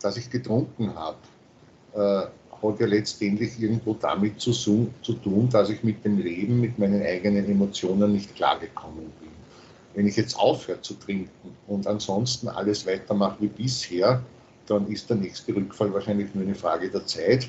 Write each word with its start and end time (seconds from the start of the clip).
dass 0.00 0.16
ich 0.16 0.30
getrunken 0.30 0.94
habe, 0.94 1.16
äh, 1.94 2.26
hat 2.62 2.80
ja 2.80 2.86
letztendlich 2.86 3.60
irgendwo 3.60 3.94
damit 3.94 4.40
zu, 4.40 4.52
zu 4.52 5.12
tun, 5.14 5.48
dass 5.50 5.70
ich 5.70 5.82
mit 5.82 6.04
dem 6.04 6.18
Leben, 6.18 6.60
mit 6.60 6.78
meinen 6.78 7.02
eigenen 7.02 7.48
Emotionen 7.50 8.12
nicht 8.12 8.34
klargekommen 8.34 9.10
bin. 9.20 9.30
Wenn 9.94 10.06
ich 10.06 10.16
jetzt 10.16 10.38
aufhöre 10.38 10.80
zu 10.82 10.94
trinken 10.94 11.56
und 11.66 11.86
ansonsten 11.86 12.48
alles 12.48 12.86
weitermache 12.86 13.36
wie 13.40 13.48
bisher, 13.48 14.22
dann 14.66 14.86
ist 14.88 15.08
der 15.10 15.16
nächste 15.16 15.54
Rückfall 15.54 15.92
wahrscheinlich 15.92 16.34
nur 16.34 16.44
eine 16.44 16.54
Frage 16.54 16.90
der 16.90 17.04
Zeit, 17.06 17.48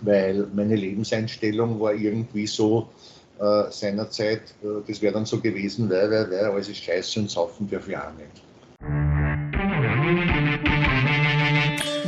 weil 0.00 0.46
meine 0.54 0.76
Lebenseinstellung 0.76 1.80
war 1.80 1.94
irgendwie 1.94 2.46
so 2.46 2.88
äh, 3.38 3.70
seinerzeit, 3.70 4.42
äh, 4.62 4.82
das 4.86 5.00
wäre 5.00 5.14
dann 5.14 5.26
so 5.26 5.40
gewesen, 5.40 5.88
weil, 5.88 6.10
weil, 6.10 6.30
weil, 6.30 6.44
alles 6.44 6.68
ist 6.68 6.82
scheiße 6.82 7.20
und 7.20 7.30
saufen 7.30 7.68
darf 7.70 7.88
ich 7.88 7.96
auch 7.96 8.12
nicht. 8.12 8.42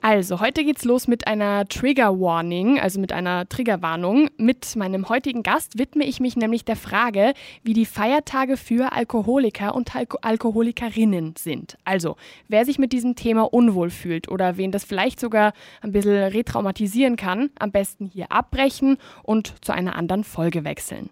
Also, 0.00 0.38
heute 0.38 0.64
geht's 0.64 0.84
los 0.84 1.08
mit 1.08 1.26
einer 1.26 1.66
Trigger 1.66 2.20
Warning, 2.20 2.78
also 2.78 3.00
mit 3.00 3.12
einer 3.12 3.48
Triggerwarnung. 3.48 4.30
Mit 4.36 4.76
meinem 4.76 5.08
heutigen 5.08 5.42
Gast 5.42 5.76
widme 5.76 6.04
ich 6.04 6.20
mich 6.20 6.36
nämlich 6.36 6.64
der 6.64 6.76
Frage, 6.76 7.34
wie 7.64 7.72
die 7.72 7.84
Feiertage 7.84 8.56
für 8.56 8.92
Alkoholiker 8.92 9.74
und 9.74 9.96
Alko 9.96 10.18
Alkoholikerinnen 10.22 11.34
sind. 11.36 11.78
Also, 11.84 12.16
wer 12.46 12.64
sich 12.64 12.78
mit 12.78 12.92
diesem 12.92 13.16
Thema 13.16 13.52
unwohl 13.52 13.90
fühlt 13.90 14.28
oder 14.28 14.56
wen 14.56 14.70
das 14.70 14.84
vielleicht 14.84 15.18
sogar 15.18 15.52
ein 15.80 15.90
bisschen 15.90 16.12
retraumatisieren 16.12 17.16
kann, 17.16 17.50
am 17.58 17.72
besten 17.72 18.06
hier 18.06 18.30
abbrechen 18.30 18.98
und 19.24 19.52
zu 19.64 19.72
einer 19.72 19.96
anderen 19.96 20.22
Folge 20.22 20.62
wechseln. 20.64 21.10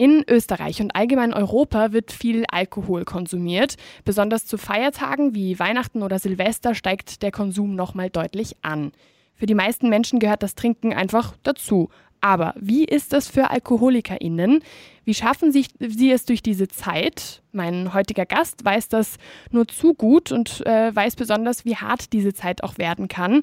In 0.00 0.24
Österreich 0.26 0.80
und 0.80 0.96
allgemein 0.96 1.34
Europa 1.34 1.92
wird 1.92 2.10
viel 2.10 2.46
Alkohol 2.50 3.04
konsumiert. 3.04 3.76
Besonders 4.06 4.46
zu 4.46 4.56
Feiertagen 4.56 5.34
wie 5.34 5.58
Weihnachten 5.58 6.02
oder 6.02 6.18
Silvester 6.18 6.74
steigt 6.74 7.22
der 7.22 7.30
Konsum 7.30 7.74
nochmal 7.76 8.08
deutlich 8.08 8.56
an. 8.62 8.92
Für 9.34 9.44
die 9.44 9.54
meisten 9.54 9.90
Menschen 9.90 10.18
gehört 10.18 10.42
das 10.42 10.54
Trinken 10.54 10.94
einfach 10.94 11.34
dazu. 11.42 11.90
Aber 12.22 12.54
wie 12.58 12.86
ist 12.86 13.12
es 13.12 13.28
für 13.28 13.50
AlkoholikerInnen? 13.50 14.64
Wie 15.04 15.12
schaffen 15.12 15.52
sie, 15.52 15.66
sie 15.78 16.10
es 16.10 16.24
durch 16.24 16.42
diese 16.42 16.68
Zeit? 16.68 17.42
Mein 17.52 17.92
heutiger 17.92 18.24
Gast 18.24 18.64
weiß 18.64 18.88
das 18.88 19.18
nur 19.50 19.68
zu 19.68 19.92
gut 19.92 20.32
und 20.32 20.66
äh, 20.66 20.96
weiß 20.96 21.14
besonders, 21.16 21.66
wie 21.66 21.76
hart 21.76 22.14
diese 22.14 22.32
Zeit 22.32 22.64
auch 22.64 22.78
werden 22.78 23.08
kann. 23.08 23.42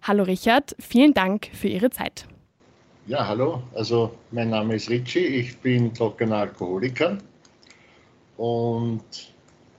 Hallo 0.00 0.22
Richard, 0.22 0.74
vielen 0.78 1.12
Dank 1.12 1.50
für 1.52 1.68
Ihre 1.68 1.90
Zeit. 1.90 2.26
Ja, 3.08 3.26
hallo. 3.26 3.62
Also 3.74 4.12
mein 4.32 4.50
Name 4.50 4.74
ist 4.74 4.90
Ricci, 4.90 5.20
ich 5.20 5.56
bin 5.60 5.94
trockener 5.94 6.36
Alkoholiker 6.36 7.16
und 8.36 9.00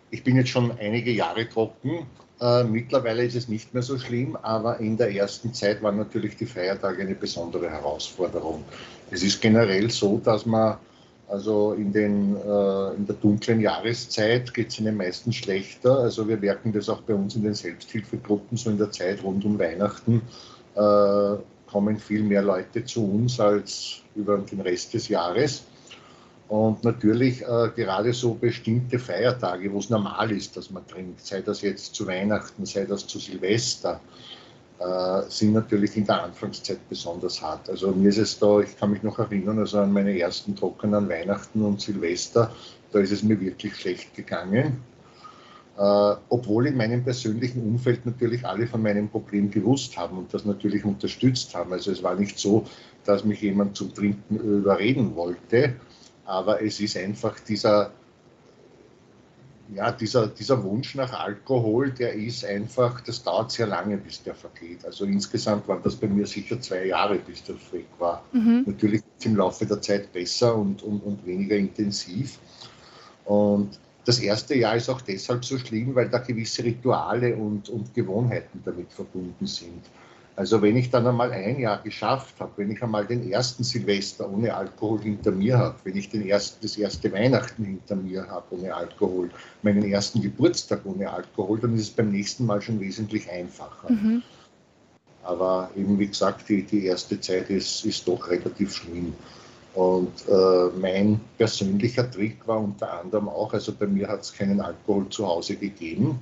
ich 0.09 0.23
bin 0.23 0.35
jetzt 0.35 0.49
schon 0.49 0.71
einige 0.79 1.11
Jahre 1.11 1.47
trocken. 1.47 2.07
Äh, 2.41 2.63
mittlerweile 2.63 3.23
ist 3.23 3.35
es 3.35 3.47
nicht 3.47 3.71
mehr 3.71 3.83
so 3.83 3.99
schlimm, 3.99 4.35
aber 4.35 4.79
in 4.79 4.97
der 4.97 5.13
ersten 5.13 5.53
Zeit 5.53 5.83
waren 5.83 5.97
natürlich 5.97 6.37
die 6.37 6.47
Feiertage 6.47 7.03
eine 7.03 7.13
besondere 7.13 7.69
Herausforderung. 7.69 8.63
Es 9.11 9.21
ist 9.21 9.39
generell 9.39 9.91
so, 9.91 10.17
dass 10.17 10.47
man 10.47 10.79
also 11.27 11.73
in, 11.73 11.93
den, 11.93 12.35
äh, 12.35 12.95
in 12.95 13.05
der 13.05 13.15
dunklen 13.21 13.59
Jahreszeit 13.59 14.51
geht 14.55 14.69
es 14.69 14.79
ihnen 14.79 14.97
meistens 14.97 15.35
schlechter. 15.35 15.99
Also 15.99 16.27
wir 16.27 16.37
merken 16.37 16.73
das 16.73 16.89
auch 16.89 17.01
bei 17.01 17.13
uns 17.13 17.35
in 17.35 17.43
den 17.43 17.53
Selbsthilfegruppen, 17.53 18.57
so 18.57 18.71
in 18.71 18.79
der 18.79 18.89
Zeit 18.89 19.21
rund 19.21 19.45
um 19.45 19.59
Weihnachten. 19.59 20.23
Äh, 20.75 21.35
kommen 21.71 21.97
viel 21.97 22.23
mehr 22.23 22.41
Leute 22.41 22.83
zu 22.85 23.05
uns 23.05 23.39
als 23.39 24.01
über 24.15 24.37
den 24.37 24.61
Rest 24.61 24.93
des 24.93 25.07
Jahres. 25.07 25.63
Und 26.47 26.83
natürlich 26.83 27.43
äh, 27.43 27.69
gerade 27.75 28.11
so 28.11 28.33
bestimmte 28.33 28.97
Feiertage, 28.97 29.71
wo 29.71 29.77
es 29.77 29.89
normal 29.91 30.31
ist, 30.31 30.57
dass 30.57 30.71
man 30.71 30.85
trinkt, 30.87 31.23
sei 31.23 31.41
das 31.41 31.61
jetzt 31.61 31.93
zu 31.93 32.07
Weihnachten, 32.07 32.65
sei 32.65 32.85
das 32.85 33.05
zu 33.05 33.19
Silvester, 33.19 34.01
äh, 34.79 35.21
sind 35.29 35.53
natürlich 35.53 35.95
in 35.95 36.05
der 36.05 36.23
Anfangszeit 36.23 36.79
besonders 36.89 37.39
hart. 37.39 37.69
Also 37.69 37.91
mir 37.91 38.09
ist 38.09 38.17
es 38.17 38.39
da, 38.39 38.61
ich 38.61 38.75
kann 38.77 38.89
mich 38.91 39.03
noch 39.03 39.19
erinnern, 39.19 39.59
also 39.59 39.79
an 39.79 39.93
meine 39.93 40.17
ersten 40.17 40.55
trockenen 40.55 41.07
Weihnachten 41.07 41.61
und 41.61 41.81
Silvester, 41.81 42.51
da 42.91 42.99
ist 42.99 43.11
es 43.11 43.21
mir 43.21 43.39
wirklich 43.39 43.75
schlecht 43.75 44.15
gegangen. 44.15 44.81
Äh, 45.79 46.15
obwohl 46.27 46.67
in 46.67 46.75
meinem 46.75 47.05
persönlichen 47.05 47.63
Umfeld 47.63 48.05
natürlich 48.05 48.45
alle 48.45 48.67
von 48.67 48.81
meinem 48.81 49.07
Problem 49.07 49.49
gewusst 49.49 49.95
haben 49.97 50.17
und 50.17 50.33
das 50.33 50.43
natürlich 50.43 50.83
unterstützt 50.83 51.55
haben. 51.55 51.71
Also 51.71 51.91
es 51.91 52.03
war 52.03 52.15
nicht 52.15 52.37
so, 52.37 52.65
dass 53.05 53.23
mich 53.23 53.39
jemand 53.39 53.77
zum 53.77 53.93
Trinken 53.93 54.35
überreden 54.35 55.15
wollte, 55.15 55.75
aber 56.25 56.61
es 56.61 56.81
ist 56.81 56.97
einfach 56.97 57.39
dieser, 57.39 57.93
ja, 59.73 59.89
dieser, 59.93 60.27
dieser 60.27 60.61
Wunsch 60.65 60.95
nach 60.95 61.13
Alkohol, 61.13 61.91
der 61.91 62.11
ist 62.13 62.43
einfach, 62.43 62.99
das 62.99 63.23
dauert 63.23 63.49
sehr 63.49 63.67
lange, 63.67 63.95
bis 63.95 64.21
der 64.21 64.35
vergeht. 64.35 64.83
Also 64.83 65.05
insgesamt 65.05 65.65
waren 65.69 65.81
das 65.81 65.95
bei 65.95 66.07
mir 66.07 66.27
sicher 66.27 66.59
zwei 66.59 66.87
Jahre, 66.87 67.19
bis 67.19 67.41
das 67.45 67.55
weg 67.71 67.87
war. 67.99 68.25
Mhm. 68.33 68.65
Natürlich 68.65 69.01
im 69.23 69.37
Laufe 69.37 69.65
der 69.65 69.81
Zeit 69.81 70.11
besser 70.11 70.57
und, 70.57 70.83
und, 70.83 70.99
und 71.05 71.25
weniger 71.25 71.55
intensiv. 71.55 72.37
Und 73.23 73.79
das 74.05 74.19
erste 74.19 74.55
Jahr 74.55 74.75
ist 74.75 74.89
auch 74.89 75.01
deshalb 75.01 75.45
so 75.45 75.57
schlimm, 75.57 75.95
weil 75.95 76.09
da 76.09 76.19
gewisse 76.19 76.63
Rituale 76.63 77.35
und, 77.35 77.69
und 77.69 77.93
Gewohnheiten 77.93 78.61
damit 78.63 78.91
verbunden 78.91 79.45
sind. 79.45 79.83
Also 80.39 80.61
wenn 80.61 80.77
ich 80.77 80.89
dann 80.89 81.05
einmal 81.05 81.33
ein 81.33 81.59
Jahr 81.59 81.83
geschafft 81.83 82.39
habe, 82.39 82.53
wenn 82.55 82.71
ich 82.71 82.81
einmal 82.81 83.05
den 83.05 83.29
ersten 83.29 83.65
Silvester 83.65 84.31
ohne 84.31 84.55
Alkohol 84.55 85.01
hinter 85.01 85.31
mir 85.31 85.57
habe, 85.57 85.75
wenn 85.83 85.97
ich 85.97 86.07
den 86.07 86.25
ersten, 86.25 86.61
das 86.61 86.77
erste 86.77 87.11
Weihnachten 87.11 87.65
hinter 87.65 87.97
mir 87.97 88.25
habe 88.25 88.55
ohne 88.55 88.73
Alkohol, 88.73 89.29
meinen 89.63 89.83
ersten 89.83 90.21
Geburtstag 90.21 90.85
ohne 90.85 91.11
Alkohol, 91.11 91.59
dann 91.59 91.75
ist 91.75 91.81
es 91.81 91.89
beim 91.89 92.11
nächsten 92.11 92.45
Mal 92.45 92.61
schon 92.61 92.79
wesentlich 92.79 93.29
einfacher. 93.29 93.91
Mhm. 93.91 94.23
Aber 95.23 95.71
eben 95.75 95.99
wie 95.99 96.07
gesagt, 96.07 96.47
die, 96.47 96.63
die 96.63 96.85
erste 96.85 97.19
Zeit 97.19 97.49
ist, 97.49 97.83
ist 97.83 98.07
doch 98.07 98.29
relativ 98.29 98.73
schlimm. 98.73 99.13
Und 99.75 100.11
äh, 100.27 100.79
mein 100.79 101.19
persönlicher 101.37 102.09
Trick 102.09 102.47
war 102.47 102.59
unter 102.59 102.99
anderem 102.99 103.29
auch, 103.29 103.53
also 103.53 103.73
bei 103.73 103.85
mir 103.85 104.07
hat 104.07 104.21
es 104.21 104.33
keinen 104.33 104.59
Alkohol 104.59 105.07
zu 105.09 105.27
Hause 105.27 105.55
gegeben, 105.55 106.19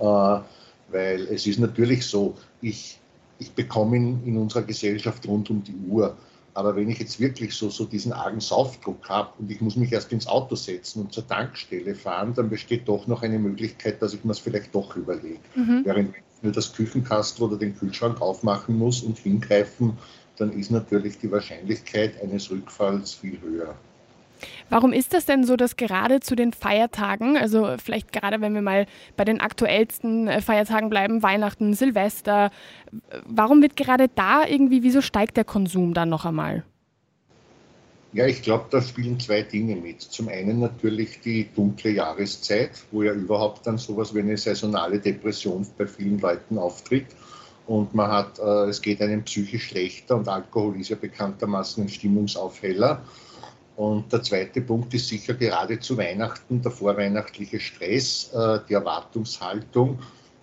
äh, 0.00 0.02
weil 0.02 1.20
es 1.30 1.46
ist 1.46 1.60
natürlich 1.60 2.04
so, 2.04 2.34
ich, 2.60 2.98
ich 3.38 3.52
bekomme 3.52 3.96
ihn 3.96 4.22
in 4.26 4.36
unserer 4.36 4.62
Gesellschaft 4.62 5.26
rund 5.28 5.50
um 5.50 5.62
die 5.62 5.76
Uhr. 5.88 6.16
Aber 6.54 6.74
wenn 6.74 6.90
ich 6.90 6.98
jetzt 6.98 7.20
wirklich 7.20 7.54
so, 7.54 7.70
so 7.70 7.84
diesen 7.84 8.12
argen 8.12 8.40
Saufdruck 8.40 9.08
habe 9.08 9.30
und 9.38 9.48
ich 9.48 9.60
muss 9.60 9.76
mich 9.76 9.92
erst 9.92 10.10
ins 10.10 10.26
Auto 10.26 10.56
setzen 10.56 11.02
und 11.02 11.12
zur 11.12 11.24
Tankstelle 11.24 11.94
fahren, 11.94 12.34
dann 12.34 12.50
besteht 12.50 12.88
doch 12.88 13.06
noch 13.06 13.22
eine 13.22 13.38
Möglichkeit, 13.38 14.02
dass 14.02 14.12
ich 14.12 14.24
mir 14.24 14.30
das 14.30 14.40
vielleicht 14.40 14.74
doch 14.74 14.96
überlege. 14.96 15.38
Mhm. 15.54 15.82
Während 15.84 16.16
ich 16.16 16.42
nur 16.42 16.52
das 16.52 16.72
Küchenkastel 16.72 17.44
oder 17.44 17.56
den 17.58 17.76
Kühlschrank 17.78 18.20
aufmachen 18.20 18.76
muss 18.76 19.02
und 19.02 19.18
hingreifen 19.18 19.96
dann 20.38 20.52
ist 20.52 20.70
natürlich 20.70 21.18
die 21.18 21.30
Wahrscheinlichkeit 21.30 22.20
eines 22.22 22.50
Rückfalls 22.50 23.14
viel 23.14 23.40
höher. 23.40 23.74
Warum 24.70 24.92
ist 24.92 25.14
das 25.14 25.26
denn 25.26 25.44
so, 25.44 25.56
dass 25.56 25.76
gerade 25.76 26.20
zu 26.20 26.36
den 26.36 26.52
Feiertagen, 26.52 27.36
also 27.36 27.74
vielleicht 27.82 28.12
gerade 28.12 28.40
wenn 28.40 28.54
wir 28.54 28.62
mal 28.62 28.86
bei 29.16 29.24
den 29.24 29.40
aktuellsten 29.40 30.28
äh, 30.28 30.40
Feiertagen 30.40 30.90
bleiben, 30.90 31.22
Weihnachten, 31.22 31.74
Silvester, 31.74 32.50
warum 33.26 33.62
wird 33.62 33.76
gerade 33.76 34.08
da 34.14 34.46
irgendwie, 34.46 34.82
wieso 34.82 35.00
steigt 35.00 35.36
der 35.36 35.44
Konsum 35.44 35.94
dann 35.94 36.08
noch 36.08 36.24
einmal? 36.24 36.64
Ja, 38.12 38.26
ich 38.26 38.40
glaube, 38.40 38.66
da 38.70 38.80
spielen 38.80 39.20
zwei 39.20 39.42
Dinge 39.42 39.76
mit. 39.76 40.00
Zum 40.00 40.28
einen 40.28 40.60
natürlich 40.60 41.20
die 41.20 41.48
dunkle 41.54 41.90
Jahreszeit, 41.90 42.70
wo 42.90 43.02
ja 43.02 43.12
überhaupt 43.12 43.66
dann 43.66 43.76
sowas 43.76 44.14
wie 44.14 44.20
eine 44.20 44.36
saisonale 44.38 44.98
Depression 44.98 45.66
bei 45.76 45.86
vielen 45.86 46.18
Leuten 46.18 46.56
auftritt 46.56 47.06
und 47.68 47.94
man 47.94 48.10
hat, 48.10 48.38
äh, 48.38 48.64
es 48.64 48.80
geht 48.80 49.02
einem 49.02 49.22
psychisch 49.24 49.66
schlechter 49.68 50.16
und 50.16 50.26
Alkohol 50.26 50.80
ist 50.80 50.88
ja 50.88 50.96
bekanntermaßen 50.96 51.84
ein 51.84 51.88
Stimmungsaufheller. 51.88 53.02
Und 53.76 54.10
der 54.12 54.22
zweite 54.22 54.62
Punkt 54.62 54.92
ist 54.94 55.08
sicher 55.08 55.34
gerade 55.34 55.78
zu 55.78 55.96
Weihnachten 55.98 56.62
der 56.62 56.72
vorweihnachtliche 56.72 57.60
Stress, 57.60 58.32
äh, 58.32 58.60
die 58.68 58.72
Erwartungshaltung. 58.72 59.98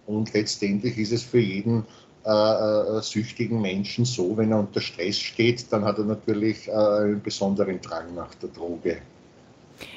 Und 0.05 0.33
letztendlich 0.33 0.99
ist 0.99 1.11
es 1.11 1.23
für 1.23 1.39
jeden 1.39 1.85
äh, 2.25 2.29
äh, 2.29 3.01
süchtigen 3.01 3.59
Menschen 3.59 4.05
so, 4.05 4.37
wenn 4.37 4.51
er 4.51 4.59
unter 4.59 4.79
Stress 4.79 5.19
steht, 5.19 5.73
dann 5.73 5.83
hat 5.83 5.97
er 5.97 6.05
natürlich 6.05 6.67
äh, 6.67 6.71
einen 6.71 7.21
besonderen 7.23 7.81
Drang 7.81 8.13
nach 8.13 8.35
der 8.35 8.49
Droge. 8.49 8.97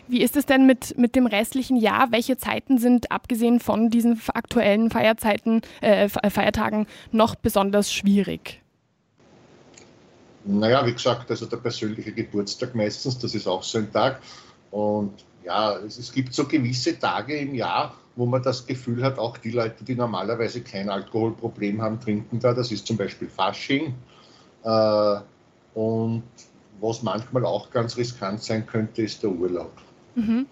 Wie 0.07 0.23
ist 0.23 0.37
es 0.37 0.47
denn 0.47 0.67
mit, 0.67 0.97
mit 0.99 1.15
dem 1.15 1.27
restlichen 1.27 1.77
Jahr? 1.77 2.11
Welche 2.11 2.37
Zeiten 2.37 2.79
sind 2.79 3.13
abgesehen 3.13 3.61
von 3.61 3.91
diesen 3.91 4.21
aktuellen 4.35 4.91
Feierzeiten, 4.91 5.63
äh, 5.81 6.09
Feiertagen 6.09 6.87
noch 7.13 7.35
besonders 7.35 7.93
schwierig? 7.93 8.63
Naja, 10.45 10.87
wie 10.87 10.93
gesagt, 10.93 11.31
also 11.31 11.47
der 11.47 11.59
persönliche 11.59 12.13
Geburtstag 12.13 12.75
meistens, 12.75 13.19
das 13.19 13.35
ist 13.35 13.47
auch 13.47 13.63
so 13.63 13.79
ein 13.79 13.93
Tag. 13.93 14.23
Und 14.71 15.13
ja, 15.45 15.77
es, 15.79 15.99
es 15.99 16.13
gibt 16.13 16.33
so 16.35 16.47
gewisse 16.47 16.99
Tage 16.99 17.37
im 17.37 17.55
Jahr, 17.55 17.95
wo 18.17 18.27
man 18.27 18.43
das 18.43 18.67
Gefühl 18.67 19.03
hat, 19.05 19.19
auch 19.19 19.37
die 19.37 19.51
Leute, 19.51 19.85
die 19.85 19.95
normalerweise 19.95 20.63
kein 20.63 20.89
Alkoholproblem 20.89 21.83
haben, 21.83 22.01
trinken 22.01 22.41
da. 22.41 22.55
Das 22.55 22.73
ist 22.73 22.87
zum 22.87 22.97
Beispiel 22.97 23.29
Fasching. 23.29 23.95
Äh, 24.65 25.17
und 25.75 26.25
was 26.81 27.03
manchmal 27.03 27.45
auch 27.45 27.71
ganz 27.71 27.97
riskant 27.97 28.43
sein 28.43 28.67
könnte, 28.67 29.03
ist 29.03 29.23
der 29.23 29.31
Urlaub. 29.31 29.73
Mhm. 30.15 30.47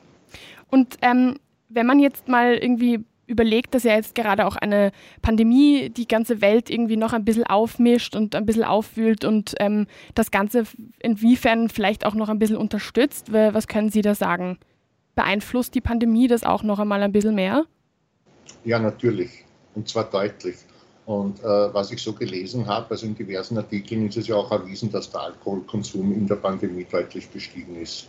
Und 0.70 0.96
ähm, 1.02 1.36
wenn 1.68 1.86
man 1.86 1.98
jetzt 1.98 2.28
mal 2.28 2.54
irgendwie 2.54 3.04
überlegt, 3.26 3.74
dass 3.74 3.82
ja 3.82 3.94
jetzt 3.94 4.14
gerade 4.14 4.46
auch 4.46 4.56
eine 4.56 4.92
Pandemie 5.20 5.90
die 5.90 6.06
ganze 6.06 6.40
Welt 6.40 6.70
irgendwie 6.70 6.96
noch 6.96 7.12
ein 7.12 7.24
bisschen 7.24 7.44
aufmischt 7.44 8.14
und 8.14 8.34
ein 8.34 8.46
bisschen 8.46 8.64
aufwühlt 8.64 9.24
und 9.24 9.54
ähm, 9.58 9.86
das 10.14 10.30
Ganze 10.30 10.64
inwiefern 11.00 11.68
vielleicht 11.68 12.06
auch 12.06 12.14
noch 12.14 12.28
ein 12.28 12.38
bisschen 12.38 12.56
unterstützt. 12.56 13.32
Was 13.32 13.66
können 13.66 13.90
Sie 13.90 14.02
da 14.02 14.14
sagen? 14.14 14.58
Beeinflusst 15.14 15.74
die 15.74 15.80
Pandemie 15.80 16.28
das 16.28 16.44
auch 16.44 16.62
noch 16.62 16.78
einmal 16.78 17.02
ein 17.02 17.12
bisschen 17.12 17.34
mehr? 17.34 17.64
Ja, 18.64 18.78
natürlich. 18.78 19.44
Und 19.74 19.88
zwar 19.88 20.04
deutlich. 20.04 20.56
Und 21.06 21.38
äh, 21.40 21.44
was 21.72 21.92
ich 21.92 22.02
so 22.02 22.12
gelesen 22.12 22.66
habe, 22.66 22.90
also 22.90 23.06
in 23.06 23.14
diversen 23.14 23.56
Artikeln 23.56 24.08
ist 24.08 24.16
es 24.16 24.26
ja 24.26 24.34
auch 24.34 24.50
erwiesen, 24.50 24.90
dass 24.90 25.08
der 25.08 25.20
Alkoholkonsum 25.22 26.12
in 26.12 26.26
der 26.26 26.34
Pandemie 26.34 26.84
deutlich 26.90 27.32
gestiegen 27.32 27.80
ist. 27.80 28.08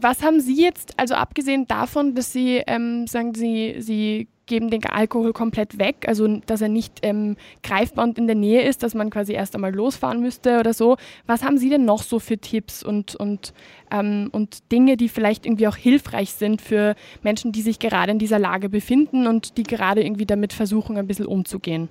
Was 0.00 0.22
haben 0.22 0.40
Sie 0.40 0.60
jetzt, 0.60 0.92
also 0.96 1.14
abgesehen 1.14 1.66
davon, 1.66 2.14
dass 2.14 2.32
Sie 2.32 2.62
ähm, 2.66 3.06
sagen, 3.08 3.34
Sie, 3.34 3.76
Sie 3.80 4.28
geben 4.46 4.70
den 4.70 4.84
Alkohol 4.86 5.32
komplett 5.32 5.78
weg, 5.78 6.04
also 6.06 6.40
dass 6.46 6.60
er 6.60 6.68
nicht 6.68 7.00
ähm, 7.02 7.36
greifbar 7.62 8.04
und 8.04 8.18
in 8.18 8.26
der 8.26 8.36
Nähe 8.36 8.62
ist, 8.62 8.82
dass 8.82 8.94
man 8.94 9.10
quasi 9.10 9.32
erst 9.32 9.54
einmal 9.54 9.74
losfahren 9.74 10.20
müsste 10.20 10.58
oder 10.60 10.74
so. 10.74 10.96
Was 11.26 11.42
haben 11.42 11.58
Sie 11.58 11.70
denn 11.70 11.84
noch 11.84 12.02
so 12.02 12.18
für 12.18 12.38
Tipps 12.38 12.82
und, 12.82 13.14
und, 13.16 13.52
ähm, 13.90 14.28
und 14.32 14.70
Dinge, 14.72 14.96
die 14.96 15.08
vielleicht 15.08 15.46
irgendwie 15.46 15.68
auch 15.68 15.76
hilfreich 15.76 16.32
sind 16.32 16.60
für 16.60 16.94
Menschen, 17.22 17.52
die 17.52 17.62
sich 17.62 17.78
gerade 17.78 18.12
in 18.12 18.18
dieser 18.18 18.38
Lage 18.38 18.68
befinden 18.68 19.26
und 19.26 19.56
die 19.56 19.62
gerade 19.62 20.04
irgendwie 20.04 20.26
damit 20.26 20.52
versuchen, 20.52 20.96
ein 20.96 21.06
bisschen 21.06 21.26
umzugehen? 21.26 21.88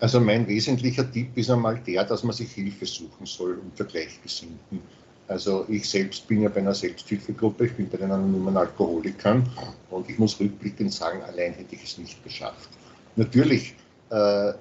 Also 0.00 0.20
mein 0.20 0.46
wesentlicher 0.46 1.10
Tipp 1.10 1.36
ist 1.36 1.50
einmal 1.50 1.80
der, 1.84 2.04
dass 2.04 2.22
man 2.22 2.32
sich 2.32 2.52
Hilfe 2.52 2.86
suchen 2.86 3.26
soll 3.26 3.58
unter 3.58 3.84
Gleichgesinnten. 3.84 4.80
Also 5.28 5.66
ich 5.68 5.88
selbst 5.88 6.26
bin 6.26 6.42
ja 6.42 6.48
bei 6.48 6.60
einer 6.60 6.74
Selbsthilfegruppe, 6.74 7.66
ich 7.66 7.74
bin 7.74 7.88
bei 7.90 7.98
den 7.98 8.10
anonymen 8.10 8.56
Alkoholikern 8.56 9.46
und 9.90 10.08
ich 10.08 10.18
muss 10.18 10.40
rückblickend 10.40 10.92
sagen, 10.92 11.22
allein 11.22 11.52
hätte 11.52 11.74
ich 11.74 11.84
es 11.84 11.98
nicht 11.98 12.24
geschafft. 12.24 12.70
Natürlich 13.16 13.74
äh, 14.10 14.52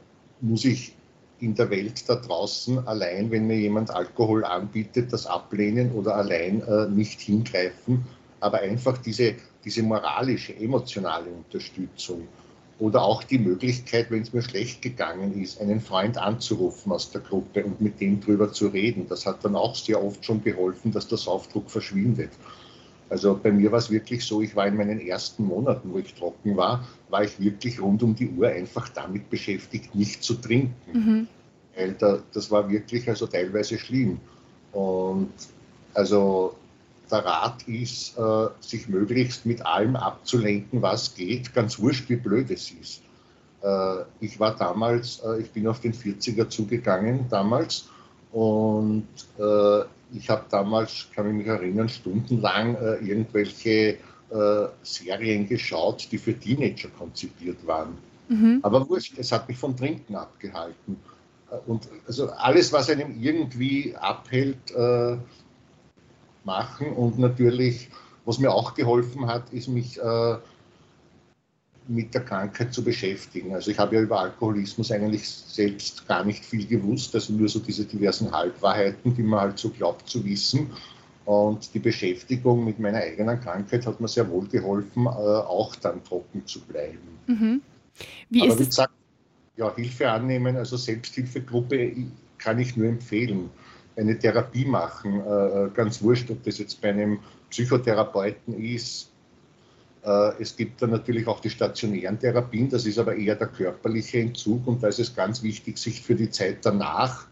muss 0.42 0.66
ich 0.66 0.94
in 1.40 1.56
der 1.56 1.70
Welt 1.70 2.10
da 2.10 2.16
draußen 2.16 2.86
allein, 2.86 3.32
wenn 3.32 3.48
mir 3.48 3.58
jemand 3.58 3.92
Alkohol 3.92 4.44
anbietet, 4.44 5.14
das 5.14 5.26
ablehnen 5.26 5.92
oder 5.94 6.16
allein 6.16 6.62
äh, 6.64 6.88
nicht 6.90 7.22
hingreifen, 7.22 8.06
aber 8.42 8.60
einfach 8.60 8.98
diese, 8.98 9.36
diese 9.64 9.84
moralische, 9.84 10.56
emotionale 10.56 11.30
Unterstützung 11.30 12.28
oder 12.80 13.02
auch 13.02 13.24
die 13.24 13.40
Möglichkeit, 13.40 14.12
wenn 14.12 14.22
es 14.22 14.34
mir 14.34 14.44
schlecht 14.44 14.82
gegangen 14.82 15.42
ist, 15.42 15.60
einen 15.60 15.82
Freund 15.82 16.18
anzurufen 16.18 16.92
aus 16.92 17.12
der 17.12 17.22
Gruppe 17.22 17.66
und 17.66 17.82
mit 17.82 18.00
dem 18.00 18.20
drüber 18.22 18.52
zu 18.52 18.68
reden. 18.68 19.08
Das 19.10 19.26
hat 19.26 19.44
dann 19.44 19.56
auch 19.56 19.76
sehr 19.76 20.04
oft 20.04 20.24
schon 20.24 20.44
geholfen, 20.44 20.92
dass 20.92 21.08
der 21.08 21.18
Saufdruck 21.18 21.72
verschwindet. 21.72 22.30
Also 23.10 23.40
bei 23.42 23.52
mir 23.52 23.72
war 23.72 23.80
es 23.80 23.90
wirklich 23.90 24.24
so, 24.24 24.42
ich 24.42 24.56
war 24.56 24.68
in 24.68 24.76
meinen 24.76 25.00
ersten 25.00 25.46
Monaten, 25.46 25.92
wo 25.92 25.98
ich 25.98 26.14
trocken 26.14 26.58
war, 26.58 26.86
war 27.10 27.24
ich 27.24 27.40
wirklich 27.40 27.82
rund 27.82 28.04
um 28.04 28.14
die 28.14 28.30
Uhr 28.30 28.50
einfach 28.50 28.90
damit 28.90 29.30
beschäftigt, 29.30 29.96
nicht 29.96 30.24
zu 30.24 30.36
trinken. 30.36 30.74
Mhm. 30.92 31.28
Weil 31.76 31.94
da, 31.94 32.20
das 32.34 32.52
war 32.52 32.70
wirklich 32.70 33.08
also 33.08 33.26
teilweise 33.28 33.78
schlimm. 33.78 34.20
Und 34.74 35.32
also 35.94 36.56
der 37.12 37.26
Rat 37.26 37.68
ist, 37.68 38.18
äh, 38.18 38.48
sich 38.60 38.88
möglichst 38.88 39.46
mit 39.46 39.66
allem 39.66 39.96
abzulenken, 39.96 40.82
was 40.82 41.16
geht, 41.16 41.54
ganz 41.54 41.80
wurscht, 41.80 42.10
wie 42.10 42.16
blöd 42.16 42.50
es 42.52 42.72
ist. 42.72 43.02
Äh, 43.62 44.04
ich 44.20 44.40
war 44.40 44.56
damals, 44.56 45.22
äh, 45.26 45.42
ich 45.42 45.52
bin 45.52 45.68
auf 45.68 45.80
den 45.80 45.94
40er 45.94 46.50
zugegangen 46.50 47.28
damals 47.30 47.90
und 48.32 49.08
ich 50.14 50.30
habe 50.30 50.46
damals, 50.50 51.08
kann 51.16 51.28
ich 51.28 51.34
mich 51.34 51.48
erinnern, 51.48 51.88
stundenlang 51.90 52.76
irgendwelche 53.02 53.98
Serien 54.84 55.48
geschaut, 55.48 56.08
die 56.12 56.18
für 56.18 56.38
Teenager 56.38 56.90
konzipiert 56.90 57.66
waren. 57.66 57.98
Mhm. 58.28 58.60
Aber 58.64 58.88
wurscht, 58.90 59.18
es 59.18 59.32
hat 59.32 59.48
mich 59.48 59.58
vom 59.58 59.76
Trinken 59.76 60.16
abgehalten. 60.16 60.98
Und 61.66 61.88
also 62.06 62.30
alles, 62.32 62.74
was 62.74 62.90
einem 62.90 63.20
irgendwie 63.20 63.96
abhält, 63.96 64.58
machen. 66.48 66.94
Und 66.94 67.20
natürlich, 67.20 67.90
was 68.26 68.40
mir 68.40 68.52
auch 68.52 68.74
geholfen 68.74 69.28
hat, 69.28 69.54
ist 69.54 69.68
mich 69.68 70.02
äh, 70.02 70.38
mit 71.88 72.14
der 72.14 72.22
Krankheit 72.22 72.74
zu 72.74 72.84
beschäftigen. 72.84 73.54
Also 73.54 73.70
ich 73.70 73.78
habe 73.78 73.96
ja 73.96 74.02
über 74.02 74.20
Alkoholismus 74.20 74.92
eigentlich 74.92 75.28
selbst 75.30 76.08
gar 76.08 76.24
nicht 76.24 76.44
viel 76.44 76.66
gewusst, 76.66 77.14
also 77.14 77.34
nur 77.34 77.48
so 77.48 77.60
diese 77.60 77.86
diversen 77.86 78.32
Halbwahrheiten, 78.32 79.14
die 79.16 79.24
man 79.24 79.42
halt 79.42 79.60
so 79.60 79.70
glaubt 79.70 80.10
zu 80.10 80.24
wissen. 80.26 80.72
Und 81.26 81.74
die 81.74 81.80
Beschäftigung 81.80 82.64
mit 82.64 82.80
meiner 82.80 83.00
eigenen 83.00 83.40
Krankheit 83.42 83.86
hat 83.86 84.00
mir 84.00 84.08
sehr 84.08 84.30
wohl 84.30 84.48
geholfen, 84.48 85.06
äh, 85.06 85.10
auch 85.10 85.76
dann 85.76 86.04
trocken 86.04 86.46
zu 86.46 86.62
bleiben. 86.62 87.20
Mhm. 87.28 87.62
Wie 88.30 88.44
Aber 88.44 88.60
wie 88.60 88.66
gesagt, 88.66 88.94
ja, 89.58 89.76
Hilfe 89.76 90.10
annehmen, 90.10 90.56
also 90.56 90.78
Selbsthilfegruppe 90.78 91.96
kann 92.38 92.60
ich 92.60 92.78
nur 92.78 92.88
empfehlen 92.88 93.50
eine 93.98 94.18
Therapie 94.18 94.66
machen, 94.66 95.22
äh, 95.22 95.66
äh, 95.66 95.70
ganz 95.74 96.02
wurscht, 96.02 96.30
ob 96.30 96.44
das 96.44 96.60
jetzt 96.60 96.80
bei 96.82 96.90
einem 96.90 97.20
Psychotherapeuten 97.50 98.54
ist. 98.54 99.10
Äh, 100.04 100.32
es 100.40 100.56
gibt 100.56 100.82
dann 100.82 100.92
natürlich 100.92 101.28
auch 101.28 101.40
die 101.40 101.50
stationären 101.50 102.20
Therapien, 102.20 102.70
das 102.70 102.86
ist 102.86 103.00
aber 103.00 103.16
eher 103.16 103.36
der 103.36 103.48
körperliche 103.48 104.20
Entzug 104.20 104.68
und 104.68 104.84
da 104.84 104.88
ist 104.88 105.00
es 105.00 105.16
ganz 105.16 105.42
wichtig, 105.42 105.78
sich 105.78 106.02
für 106.02 106.16
die 106.16 106.30
Zeit 106.30 106.60
danach 106.64 107.28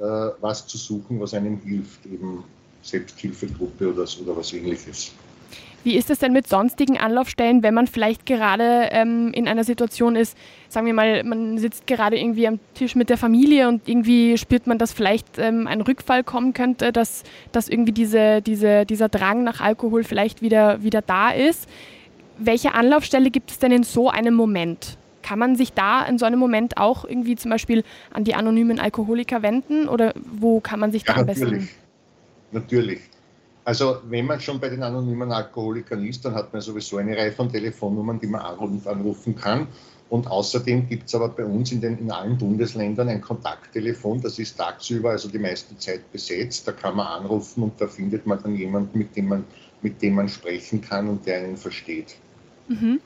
was 0.00 0.64
zu 0.64 0.78
suchen, 0.78 1.18
was 1.18 1.34
einem 1.34 1.60
hilft, 1.60 2.06
eben 2.06 2.44
Selbsthilfegruppe 2.82 3.92
oder, 3.92 4.06
oder 4.22 4.36
was 4.36 4.52
ähnliches. 4.52 5.12
Wie 5.84 5.96
ist 5.96 6.10
es 6.10 6.18
denn 6.18 6.32
mit 6.32 6.48
sonstigen 6.48 6.98
Anlaufstellen, 6.98 7.62
wenn 7.62 7.72
man 7.72 7.86
vielleicht 7.86 8.26
gerade 8.26 8.88
ähm, 8.90 9.32
in 9.32 9.46
einer 9.46 9.64
Situation 9.64 10.16
ist, 10.16 10.36
sagen 10.68 10.86
wir 10.86 10.94
mal, 10.94 11.22
man 11.22 11.56
sitzt 11.58 11.86
gerade 11.86 12.18
irgendwie 12.18 12.48
am 12.48 12.58
Tisch 12.74 12.96
mit 12.96 13.10
der 13.10 13.16
Familie 13.16 13.68
und 13.68 13.88
irgendwie 13.88 14.36
spürt 14.38 14.66
man, 14.66 14.78
dass 14.78 14.92
vielleicht 14.92 15.38
ähm, 15.38 15.66
ein 15.66 15.80
Rückfall 15.80 16.24
kommen 16.24 16.52
könnte, 16.52 16.92
dass, 16.92 17.22
dass 17.52 17.68
irgendwie 17.68 17.92
diese, 17.92 18.42
diese, 18.42 18.86
dieser 18.86 19.08
Drang 19.08 19.44
nach 19.44 19.60
Alkohol 19.60 20.02
vielleicht 20.02 20.42
wieder, 20.42 20.82
wieder 20.82 21.00
da 21.00 21.30
ist. 21.30 21.68
Welche 22.38 22.74
Anlaufstelle 22.74 23.30
gibt 23.30 23.50
es 23.50 23.58
denn 23.58 23.72
in 23.72 23.82
so 23.84 24.10
einem 24.10 24.34
Moment? 24.34 24.98
Kann 25.22 25.38
man 25.38 25.56
sich 25.56 25.72
da 25.72 26.04
in 26.04 26.18
so 26.18 26.26
einem 26.26 26.38
Moment 26.38 26.76
auch 26.76 27.04
irgendwie 27.04 27.36
zum 27.36 27.50
Beispiel 27.50 27.84
an 28.12 28.24
die 28.24 28.34
anonymen 28.34 28.80
Alkoholiker 28.80 29.42
wenden 29.42 29.88
oder 29.88 30.12
wo 30.16 30.60
kann 30.60 30.80
man 30.80 30.90
sich 30.90 31.04
da 31.04 31.14
ja, 31.14 31.20
am 31.20 31.26
besten? 31.26 31.44
Natürlich. 31.44 31.70
Natürlich. 32.50 33.00
Also 33.68 34.00
wenn 34.08 34.24
man 34.24 34.40
schon 34.40 34.58
bei 34.58 34.70
den 34.70 34.82
anonymen 34.82 35.30
Alkoholikern 35.30 36.02
ist, 36.06 36.24
dann 36.24 36.34
hat 36.34 36.54
man 36.54 36.62
sowieso 36.62 36.96
eine 36.96 37.14
Reihe 37.14 37.32
von 37.32 37.52
Telefonnummern, 37.52 38.18
die 38.18 38.26
man 38.26 38.40
anrufen 38.40 39.36
kann. 39.36 39.66
Und 40.08 40.26
außerdem 40.26 40.88
gibt 40.88 41.08
es 41.08 41.14
aber 41.14 41.28
bei 41.28 41.44
uns 41.44 41.70
in, 41.70 41.82
den, 41.82 41.98
in 41.98 42.10
allen 42.10 42.38
Bundesländern 42.38 43.10
ein 43.10 43.20
Kontakttelefon, 43.20 44.22
das 44.22 44.38
ist 44.38 44.56
tagsüber, 44.56 45.10
also 45.10 45.28
die 45.28 45.38
meiste 45.38 45.76
Zeit 45.76 46.10
besetzt. 46.10 46.66
Da 46.66 46.72
kann 46.72 46.96
man 46.96 47.08
anrufen 47.08 47.62
und 47.62 47.78
da 47.78 47.88
findet 47.88 48.24
man 48.26 48.42
dann 48.42 48.56
jemanden, 48.56 48.96
mit 48.96 49.14
dem 49.14 49.28
man, 49.28 49.44
mit 49.82 50.00
dem 50.00 50.14
man 50.14 50.30
sprechen 50.30 50.80
kann 50.80 51.06
und 51.06 51.26
der 51.26 51.40
einen 51.40 51.58
versteht. 51.58 52.16
Mhm. 52.68 53.00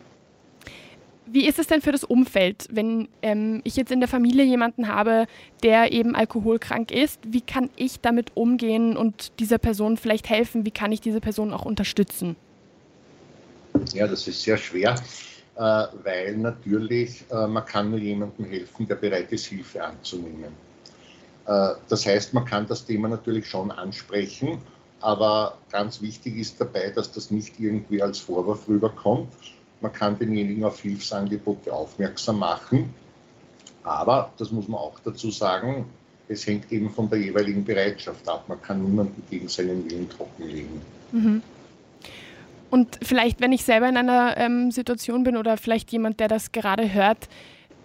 Wie 1.26 1.46
ist 1.46 1.58
es 1.58 1.68
denn 1.68 1.80
für 1.80 1.92
das 1.92 2.04
Umfeld, 2.04 2.66
wenn 2.70 3.08
ähm, 3.22 3.60
ich 3.64 3.76
jetzt 3.76 3.92
in 3.92 4.00
der 4.00 4.08
Familie 4.08 4.44
jemanden 4.44 4.88
habe, 4.88 5.26
der 5.62 5.92
eben 5.92 6.16
alkoholkrank 6.16 6.90
ist? 6.90 7.20
Wie 7.24 7.40
kann 7.40 7.70
ich 7.76 8.00
damit 8.00 8.32
umgehen 8.34 8.96
und 8.96 9.38
dieser 9.38 9.58
Person 9.58 9.96
vielleicht 9.96 10.28
helfen? 10.28 10.66
Wie 10.66 10.72
kann 10.72 10.90
ich 10.90 11.00
diese 11.00 11.20
Person 11.20 11.52
auch 11.52 11.64
unterstützen? 11.64 12.36
Ja, 13.94 14.06
das 14.06 14.26
ist 14.26 14.42
sehr 14.42 14.56
schwer, 14.56 14.96
äh, 15.56 15.60
weil 15.60 16.36
natürlich 16.36 17.24
äh, 17.30 17.46
man 17.46 17.64
kann 17.64 17.90
nur 17.90 18.00
jemandem 18.00 18.44
helfen, 18.46 18.86
der 18.86 18.96
bereit 18.96 19.32
ist, 19.32 19.46
Hilfe 19.46 19.82
anzunehmen. 19.82 20.52
Äh, 21.46 21.70
das 21.88 22.04
heißt, 22.04 22.34
man 22.34 22.44
kann 22.44 22.66
das 22.66 22.84
Thema 22.84 23.08
natürlich 23.08 23.46
schon 23.46 23.70
ansprechen, 23.70 24.58
aber 25.00 25.58
ganz 25.70 26.02
wichtig 26.02 26.36
ist 26.36 26.60
dabei, 26.60 26.90
dass 26.90 27.12
das 27.12 27.30
nicht 27.30 27.58
irgendwie 27.58 28.02
als 28.02 28.18
Vorwurf 28.18 28.68
rüberkommt, 28.68 29.32
man 29.82 29.92
kann 29.92 30.18
denjenigen 30.18 30.64
auf 30.64 30.80
Hilfsangebote 30.80 31.72
aufmerksam 31.72 32.38
machen. 32.38 32.94
Aber, 33.84 34.32
das 34.38 34.52
muss 34.52 34.68
man 34.68 34.80
auch 34.80 34.98
dazu 35.04 35.30
sagen, 35.30 35.86
es 36.28 36.46
hängt 36.46 36.70
eben 36.70 36.90
von 36.90 37.10
der 37.10 37.18
jeweiligen 37.18 37.64
Bereitschaft 37.64 38.28
ab. 38.28 38.44
Man 38.48 38.60
kann 38.62 38.82
niemanden 38.82 39.22
gegen 39.28 39.48
seinen 39.48 39.88
Willen 39.90 40.08
trockenlegen. 40.08 40.80
Mhm. 41.10 41.42
Und 42.70 42.98
vielleicht, 43.02 43.40
wenn 43.40 43.52
ich 43.52 43.64
selber 43.64 43.88
in 43.88 43.96
einer 43.96 44.36
ähm, 44.38 44.70
Situation 44.70 45.24
bin 45.24 45.36
oder 45.36 45.58
vielleicht 45.58 45.92
jemand, 45.92 46.20
der 46.20 46.28
das 46.28 46.52
gerade 46.52 46.94
hört 46.94 47.28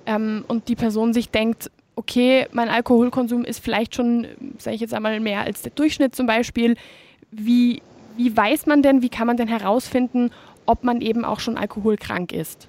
ähm, 0.06 0.46
und 0.48 0.70
die 0.70 0.75
Person 0.75 1.13
sich 1.13 1.30
denkt, 1.30 1.70
okay, 1.98 2.48
mein 2.54 2.70
Alkoholkonsum 2.70 3.44
ist 3.44 3.60
vielleicht 3.60 3.96
schon, 3.96 4.27
sage 4.60 4.75
ich 4.75 4.82
jetzt 4.82 4.94
einmal, 4.94 5.20
mehr 5.20 5.42
als 5.42 5.63
der 5.63 5.72
Durchschnitt 5.72 6.16
zum 6.16 6.27
Beispiel. 6.27 6.77
Wie, 7.32 7.82
wie 8.16 8.38
weiß 8.38 8.66
man 8.68 8.82
denn, 8.82 9.01
wie 9.01 9.10
kann 9.10 9.27
man 9.27 9.36
denn 9.36 9.50
herausfinden, 9.50 10.32
ob 10.68 10.84
man 10.84 11.02
eben 11.02 11.26
auch 11.26 11.40
schon 11.40 11.58
alkoholkrank 11.58 12.32
ist? 12.32 12.68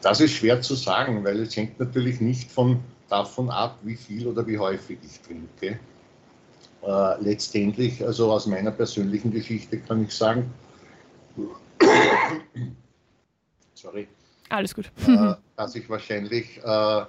Das 0.00 0.20
ist 0.20 0.32
schwer 0.32 0.62
zu 0.62 0.74
sagen, 0.74 1.24
weil 1.24 1.40
es 1.40 1.56
hängt 1.56 1.78
natürlich 1.78 2.20
nicht 2.20 2.50
von, 2.50 2.80
davon 3.08 3.50
ab, 3.50 3.78
wie 3.82 3.96
viel 3.96 4.26
oder 4.26 4.46
wie 4.46 4.58
häufig 4.58 4.98
ich 5.02 5.20
trinke. 5.20 5.78
Äh, 6.82 7.22
letztendlich, 7.22 8.04
also 8.04 8.32
aus 8.32 8.46
meiner 8.46 8.70
persönlichen 8.70 9.32
Geschichte 9.32 9.78
kann 9.78 10.04
ich 10.04 10.12
sagen, 10.12 10.50
sorry, 13.74 14.06
alles 14.48 14.74
gut, 14.74 14.90
äh, 15.06 15.34
dass 15.56 15.74
ich 15.74 15.90
wahrscheinlich 15.90 16.58
äh, 16.58 17.04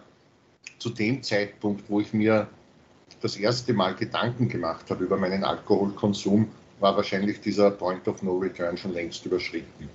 zu 0.79 0.89
dem 0.89 1.21
Zeitpunkt, 1.21 1.87
wo 1.89 1.99
ich 1.99 2.13
mir 2.13 2.47
das 3.21 3.37
erste 3.37 3.73
Mal 3.73 3.95
Gedanken 3.95 4.49
gemacht 4.49 4.89
habe 4.89 5.03
über 5.03 5.17
meinen 5.17 5.43
Alkoholkonsum, 5.43 6.47
war 6.79 6.95
wahrscheinlich 6.95 7.41
dieser 7.41 7.71
Point 7.71 8.07
of 8.07 8.21
No 8.23 8.37
Return 8.37 8.77
schon 8.77 8.93
längst 8.93 9.25
überschritten. 9.25 9.89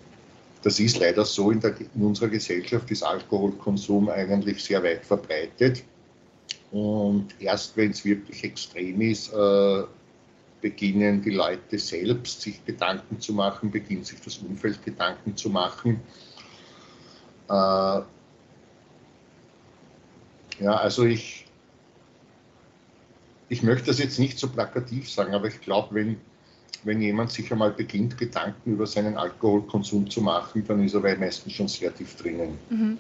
Das 0.63 0.81
ist 0.81 0.99
leider 0.99 1.25
so, 1.25 1.51
in, 1.51 1.61
der, 1.61 1.75
in 1.95 2.03
unserer 2.03 2.29
Gesellschaft 2.29 2.91
ist 2.91 3.03
Alkoholkonsum 3.03 4.09
eigentlich 4.09 4.65
sehr 4.65 4.83
weit 4.83 5.05
verbreitet. 5.05 5.85
Und 6.73 7.29
erst 7.39 7.77
wenn 7.77 7.91
es 7.91 8.05
wirklich 8.05 8.43
extrem 8.45 9.01
ist, 9.01 9.33
äh, 9.33 9.83
beginnen 10.61 11.21
die 11.23 11.31
Leute 11.31 11.79
selbst 11.79 12.41
sich 12.41 12.65
Gedanken 12.65 13.21
zu 13.21 13.35
machen, 13.35 13.71
beginnt 13.71 14.07
sich 14.07 14.21
das 14.23 14.39
Umfeld 14.39 14.83
Gedanken 14.83 15.37
zu 15.37 15.51
machen. 15.51 16.01
Äh, 17.49 18.01
ja, 20.61 20.77
also 20.77 21.05
ich, 21.05 21.45
ich 23.51 23.63
möchte 23.63 23.89
das 23.89 23.99
jetzt 23.99 24.19
nicht 24.19 24.39
so 24.39 24.49
plakativ 24.49 25.11
sagen, 25.11 25.35
aber 25.35 25.49
ich 25.49 25.61
glaube, 25.61 25.95
wenn, 25.95 26.17
wenn 26.85 27.01
jemand 27.01 27.33
sich 27.33 27.51
einmal 27.51 27.71
beginnt, 27.71 28.19
Gedanken 28.19 28.73
über 28.73 28.87
seinen 28.87 29.17
Alkoholkonsum 29.17 30.09
zu 30.09 30.21
machen, 30.21 30.65
dann 30.67 30.85
ist 30.85 30.95
er 30.95 31.19
meistens 31.19 31.53
schon 31.53 31.69
sehr 31.69 31.95
tief 31.95 32.17
drinnen. 32.17 32.59
Mhm 32.71 32.99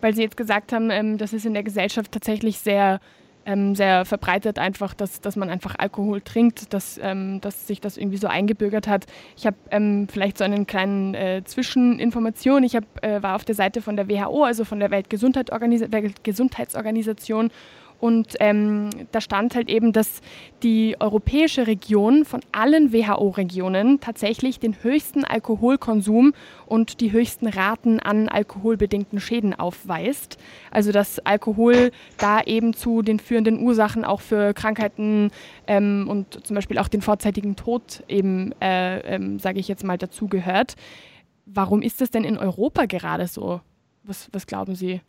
weil 0.00 0.14
Sie 0.14 0.22
jetzt 0.22 0.36
gesagt 0.36 0.72
haben, 0.72 0.90
ähm, 0.90 1.18
das 1.18 1.32
ist 1.32 1.46
in 1.46 1.54
der 1.54 1.62
Gesellschaft 1.62 2.10
tatsächlich 2.12 2.58
sehr, 2.58 3.00
ähm, 3.46 3.74
sehr 3.74 4.04
verbreitet, 4.04 4.58
einfach, 4.58 4.92
dass, 4.94 5.20
dass 5.20 5.36
man 5.36 5.50
einfach 5.50 5.74
Alkohol 5.78 6.20
trinkt, 6.20 6.72
dass, 6.72 6.98
ähm, 7.02 7.40
dass 7.40 7.66
sich 7.66 7.80
das 7.80 7.96
irgendwie 7.96 8.18
so 8.18 8.26
eingebürgert 8.26 8.88
hat. 8.88 9.06
Ich 9.36 9.46
habe 9.46 9.56
ähm, 9.70 10.08
vielleicht 10.10 10.38
so 10.38 10.44
einen 10.44 10.66
kleinen 10.66 11.14
äh, 11.14 11.42
Zwischeninformation. 11.44 12.64
Ich 12.64 12.76
hab, 12.76 12.84
äh, 13.04 13.22
war 13.22 13.36
auf 13.36 13.44
der 13.44 13.54
Seite 13.54 13.82
von 13.82 13.96
der 13.96 14.08
WHO, 14.08 14.44
also 14.44 14.64
von 14.64 14.80
der 14.80 14.90
Weltgesundheitsorganisation 14.90 17.50
und 18.04 18.34
ähm, 18.40 18.90
da 19.12 19.22
stand 19.22 19.54
halt 19.54 19.70
eben, 19.70 19.94
dass 19.94 20.20
die 20.62 20.94
europäische 21.00 21.66
Region 21.66 22.26
von 22.26 22.42
allen 22.52 22.92
WHO-Regionen 22.92 23.98
tatsächlich 23.98 24.60
den 24.60 24.82
höchsten 24.82 25.24
Alkoholkonsum 25.24 26.34
und 26.66 27.00
die 27.00 27.12
höchsten 27.12 27.46
Raten 27.46 28.00
an 28.00 28.28
alkoholbedingten 28.28 29.20
Schäden 29.20 29.54
aufweist. 29.54 30.36
Also 30.70 30.92
dass 30.92 31.18
Alkohol 31.20 31.92
da 32.18 32.42
eben 32.42 32.74
zu 32.74 33.00
den 33.00 33.20
führenden 33.20 33.58
Ursachen 33.58 34.04
auch 34.04 34.20
für 34.20 34.52
Krankheiten 34.52 35.30
ähm, 35.66 36.04
und 36.06 36.46
zum 36.46 36.56
Beispiel 36.56 36.76
auch 36.76 36.88
den 36.88 37.00
vorzeitigen 37.00 37.56
Tod 37.56 38.04
eben, 38.06 38.52
äh, 38.60 38.98
ähm, 39.14 39.38
sage 39.38 39.60
ich 39.60 39.66
jetzt 39.66 39.82
mal, 39.82 39.96
dazugehört. 39.96 40.74
Warum 41.46 41.80
ist 41.80 42.02
das 42.02 42.10
denn 42.10 42.24
in 42.24 42.36
Europa 42.36 42.84
gerade 42.84 43.28
so? 43.28 43.62
Was, 44.02 44.28
was 44.30 44.46
glauben 44.46 44.74
Sie? 44.74 45.00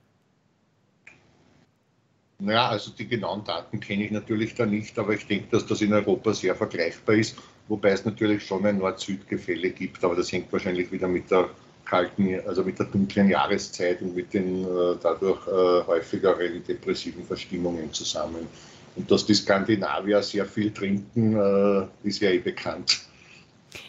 Naja, 2.39 2.68
also 2.68 2.92
die 2.92 3.08
genauen 3.08 3.44
Daten 3.46 3.80
kenne 3.80 4.06
ich 4.06 4.12
natürlich 4.12 4.56
da 4.56 4.65
nicht, 4.65 5.00
aber 5.00 5.13
ich 5.13 5.25
denke, 5.25 5.48
dass 5.51 5.65
das 5.65 5.82
in 5.82 5.94
Europa 5.94 6.34
sehr 6.34 6.54
vergleichbar 6.56 7.15
ist, 7.15 7.38
wobei 7.70 7.92
es 7.92 8.04
natürlich 8.04 8.44
schon 8.46 8.65
ein 8.65 8.77
Nord-Süd-Gefälle 8.77 9.70
gibt, 9.70 10.04
aber 10.04 10.15
das 10.15 10.32
hängt 10.32 10.51
wahrscheinlich 10.51 10.92
wieder 10.92 11.08
mit 11.08 11.32
der 11.32 11.50
kalten, 11.86 12.42
also 12.46 12.63
mit 12.63 12.77
der 12.77 12.88
dunklen 12.88 13.30
Jahreszeit 13.30 14.01
und 14.01 14.15
mit 14.15 14.34
den 14.34 14.63
äh, 14.63 14.96
dadurch 15.01 15.48
äh, 15.48 15.88
häufigeren 15.88 16.63
depressiven 16.63 17.24
Verstimmungen 17.24 17.94
zusammen. 17.94 18.48
Und 18.96 19.10
dass 19.12 19.25
die 19.25 19.36
Skandinavier 19.36 20.22
sehr 20.22 20.46
viel 20.46 20.72
trinken, 20.72 21.36
äh, 21.36 22.08
ist 22.08 22.22
ja 22.22 22.32
eh 22.32 22.39
bekannt. 22.39 23.01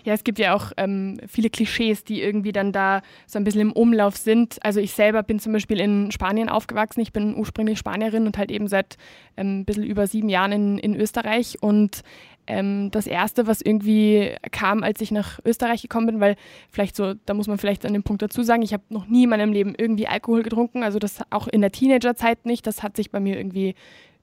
Ja, 0.04 0.14
es 0.14 0.24
gibt 0.24 0.38
ja 0.38 0.54
auch 0.54 0.72
ähm, 0.76 1.18
viele 1.26 1.50
Klischees, 1.50 2.04
die 2.04 2.22
irgendwie 2.22 2.52
dann 2.52 2.72
da 2.72 3.02
so 3.26 3.38
ein 3.38 3.44
bisschen 3.44 3.60
im 3.60 3.72
Umlauf 3.72 4.16
sind. 4.16 4.58
Also 4.62 4.80
ich 4.80 4.92
selber 4.92 5.22
bin 5.22 5.38
zum 5.38 5.52
Beispiel 5.52 5.80
in 5.80 6.10
Spanien 6.12 6.48
aufgewachsen. 6.48 7.00
Ich 7.00 7.12
bin 7.12 7.36
ursprünglich 7.36 7.78
Spanierin 7.78 8.26
und 8.26 8.38
halt 8.38 8.50
eben 8.50 8.68
seit 8.68 8.96
ähm, 9.36 9.60
ein 9.60 9.64
bisschen 9.64 9.84
über 9.84 10.06
sieben 10.06 10.28
Jahren 10.28 10.52
in, 10.52 10.78
in 10.78 10.96
Österreich. 10.96 11.58
Und 11.60 12.02
ähm, 12.46 12.90
das 12.90 13.06
Erste, 13.06 13.46
was 13.46 13.60
irgendwie 13.60 14.34
kam, 14.52 14.82
als 14.82 15.00
ich 15.00 15.10
nach 15.10 15.38
Österreich 15.44 15.82
gekommen 15.82 16.06
bin, 16.06 16.20
weil 16.20 16.36
vielleicht 16.70 16.96
so, 16.96 17.14
da 17.26 17.34
muss 17.34 17.48
man 17.48 17.58
vielleicht 17.58 17.84
an 17.86 17.92
dem 17.92 18.02
Punkt 18.02 18.22
dazu 18.22 18.42
sagen, 18.42 18.62
ich 18.62 18.72
habe 18.72 18.84
noch 18.88 19.06
nie 19.06 19.24
in 19.24 19.30
meinem 19.30 19.52
Leben 19.52 19.74
irgendwie 19.76 20.06
Alkohol 20.06 20.42
getrunken, 20.42 20.82
also 20.82 20.98
das 20.98 21.20
auch 21.30 21.48
in 21.48 21.60
der 21.60 21.72
Teenagerzeit 21.72 22.46
nicht, 22.46 22.66
das 22.66 22.82
hat 22.82 22.96
sich 22.96 23.10
bei 23.10 23.20
mir 23.20 23.36
irgendwie 23.36 23.74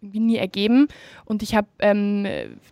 irgendwie 0.03 0.19
nie 0.19 0.37
ergeben. 0.37 0.87
Und 1.25 1.41
ich 1.41 1.55
habe, 1.55 1.67
ähm, 1.79 2.27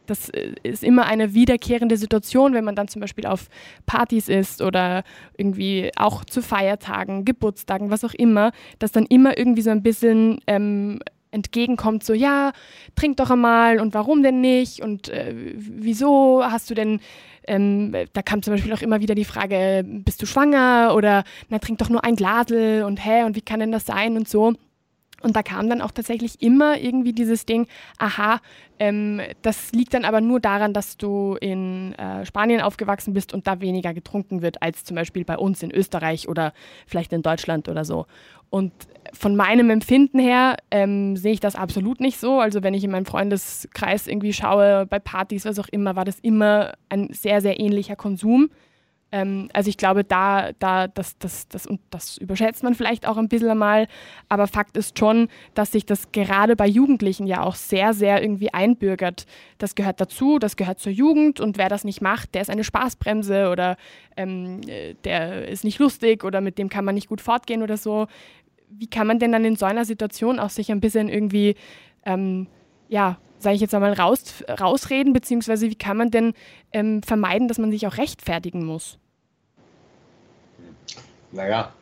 das 0.05 0.29
ist 0.63 0.83
immer 0.83 1.05
eine 1.05 1.33
wiederkehrende 1.33 1.97
Situation, 1.97 2.53
wenn 2.53 2.65
man 2.65 2.75
dann 2.75 2.89
zum 2.89 2.99
Beispiel 2.99 3.25
auf 3.25 3.47
Partys 3.85 4.27
ist 4.27 4.61
oder 4.61 5.03
irgendwie 5.37 5.91
auch 5.95 6.25
zu 6.25 6.41
Feiertagen, 6.41 7.25
Geburtstagen, 7.25 7.89
was 7.89 8.03
auch 8.03 8.13
immer, 8.13 8.51
dass 8.79 8.91
dann 8.91 9.05
immer 9.05 9.37
irgendwie 9.37 9.61
so 9.61 9.71
ein 9.71 9.81
bisschen 9.81 10.39
ähm, 10.45 10.99
entgegenkommt, 11.31 12.03
so 12.03 12.13
ja, 12.13 12.51
trink 12.95 13.17
doch 13.17 13.31
einmal 13.31 13.79
und 13.79 13.93
warum 13.93 14.21
denn 14.23 14.41
nicht 14.41 14.81
und 14.81 15.09
äh, 15.09 15.33
wieso 15.55 16.43
hast 16.43 16.69
du 16.69 16.73
denn, 16.73 16.99
ähm, 17.47 17.95
da 18.13 18.21
kam 18.21 18.43
zum 18.43 18.53
Beispiel 18.53 18.73
auch 18.73 18.81
immer 18.81 18.99
wieder 18.99 19.15
die 19.15 19.25
Frage, 19.25 19.83
bist 19.85 20.21
du 20.21 20.25
schwanger 20.25 20.93
oder 20.95 21.23
na, 21.49 21.59
trink 21.59 21.79
doch 21.79 21.89
nur 21.89 22.03
ein 22.03 22.15
Glasel 22.15 22.83
und 22.83 23.03
hä, 23.03 23.23
und 23.23 23.35
wie 23.35 23.41
kann 23.41 23.59
denn 23.59 23.71
das 23.71 23.85
sein 23.85 24.17
und 24.17 24.27
so. 24.27 24.53
Und 25.21 25.35
da 25.35 25.43
kam 25.43 25.69
dann 25.69 25.81
auch 25.81 25.91
tatsächlich 25.91 26.41
immer 26.41 26.79
irgendwie 26.79 27.13
dieses 27.13 27.45
Ding, 27.45 27.67
aha, 27.99 28.39
ähm, 28.79 29.21
das 29.41 29.71
liegt 29.71 29.93
dann 29.93 30.05
aber 30.05 30.19
nur 30.19 30.39
daran, 30.39 30.73
dass 30.73 30.97
du 30.97 31.37
in 31.39 31.93
äh, 31.93 32.25
Spanien 32.25 32.61
aufgewachsen 32.61 33.13
bist 33.13 33.33
und 33.33 33.47
da 33.47 33.61
weniger 33.61 33.93
getrunken 33.93 34.41
wird 34.41 34.61
als 34.61 34.83
zum 34.83 34.95
Beispiel 34.95 35.23
bei 35.23 35.37
uns 35.37 35.61
in 35.61 35.71
Österreich 35.71 36.27
oder 36.27 36.53
vielleicht 36.87 37.13
in 37.13 37.21
Deutschland 37.21 37.69
oder 37.69 37.85
so. 37.85 38.07
Und 38.49 38.73
von 39.13 39.35
meinem 39.35 39.69
Empfinden 39.69 40.19
her 40.19 40.57
ähm, 40.71 41.15
sehe 41.15 41.33
ich 41.33 41.39
das 41.39 41.55
absolut 41.55 41.99
nicht 41.99 42.19
so. 42.19 42.39
Also 42.39 42.63
wenn 42.63 42.73
ich 42.73 42.83
in 42.83 42.91
meinem 42.91 43.05
Freundeskreis 43.05 44.07
irgendwie 44.07 44.33
schaue, 44.33 44.85
bei 44.85 44.99
Partys, 44.99 45.45
was 45.45 45.59
auch 45.59 45.67
immer, 45.69 45.95
war 45.95 46.05
das 46.05 46.19
immer 46.19 46.73
ein 46.89 47.09
sehr, 47.11 47.41
sehr 47.41 47.59
ähnlicher 47.59 47.95
Konsum. 47.95 48.49
Ähm, 49.11 49.49
also 49.53 49.69
ich 49.69 49.77
glaube, 49.77 50.03
da, 50.03 50.51
da, 50.59 50.87
das, 50.87 51.17
das, 51.17 51.47
das, 51.49 51.67
und 51.67 51.81
das 51.89 52.17
überschätzt 52.17 52.63
man 52.63 52.75
vielleicht 52.75 53.05
auch 53.07 53.17
ein 53.17 53.27
bisschen 53.27 53.57
mal, 53.57 53.87
aber 54.29 54.47
Fakt 54.47 54.77
ist 54.77 54.97
schon, 54.97 55.27
dass 55.53 55.73
sich 55.73 55.85
das 55.85 56.11
gerade 56.11 56.55
bei 56.55 56.67
Jugendlichen 56.67 57.27
ja 57.27 57.43
auch 57.43 57.55
sehr, 57.55 57.93
sehr 57.93 58.21
irgendwie 58.21 58.53
einbürgert. 58.53 59.25
Das 59.57 59.75
gehört 59.75 59.99
dazu, 59.99 60.39
das 60.39 60.55
gehört 60.55 60.79
zur 60.79 60.93
Jugend 60.93 61.41
und 61.41 61.57
wer 61.57 61.67
das 61.67 61.83
nicht 61.83 62.01
macht, 62.01 62.33
der 62.35 62.41
ist 62.41 62.49
eine 62.49 62.63
Spaßbremse 62.63 63.49
oder 63.49 63.75
ähm, 64.15 64.61
der 65.03 65.47
ist 65.47 65.63
nicht 65.65 65.79
lustig 65.79 66.23
oder 66.23 66.39
mit 66.39 66.57
dem 66.57 66.69
kann 66.69 66.85
man 66.85 66.95
nicht 66.95 67.09
gut 67.09 67.21
fortgehen 67.21 67.63
oder 67.63 67.77
so. 67.77 68.07
Wie 68.77 68.87
kann 68.87 69.07
man 69.07 69.19
denn 69.19 69.31
dann 69.31 69.45
in 69.45 69.55
so 69.55 69.65
einer 69.65 69.85
Situation 69.85 70.39
auch 70.39 70.49
sich 70.49 70.71
ein 70.71 70.81
bisschen 70.81 71.09
irgendwie, 71.09 71.55
ähm, 72.05 72.47
ja, 72.89 73.17
sage 73.39 73.55
ich 73.55 73.61
jetzt 73.61 73.75
einmal, 73.75 73.93
raus, 73.93 74.43
rausreden, 74.47 75.13
beziehungsweise 75.13 75.69
wie 75.69 75.75
kann 75.75 75.97
man 75.97 76.11
denn 76.11 76.33
ähm, 76.71 77.03
vermeiden, 77.03 77.47
dass 77.47 77.57
man 77.57 77.71
sich 77.71 77.85
auch 77.87 77.97
rechtfertigen 77.97 78.65
muss? 78.65 78.97
Naja, 81.31 81.73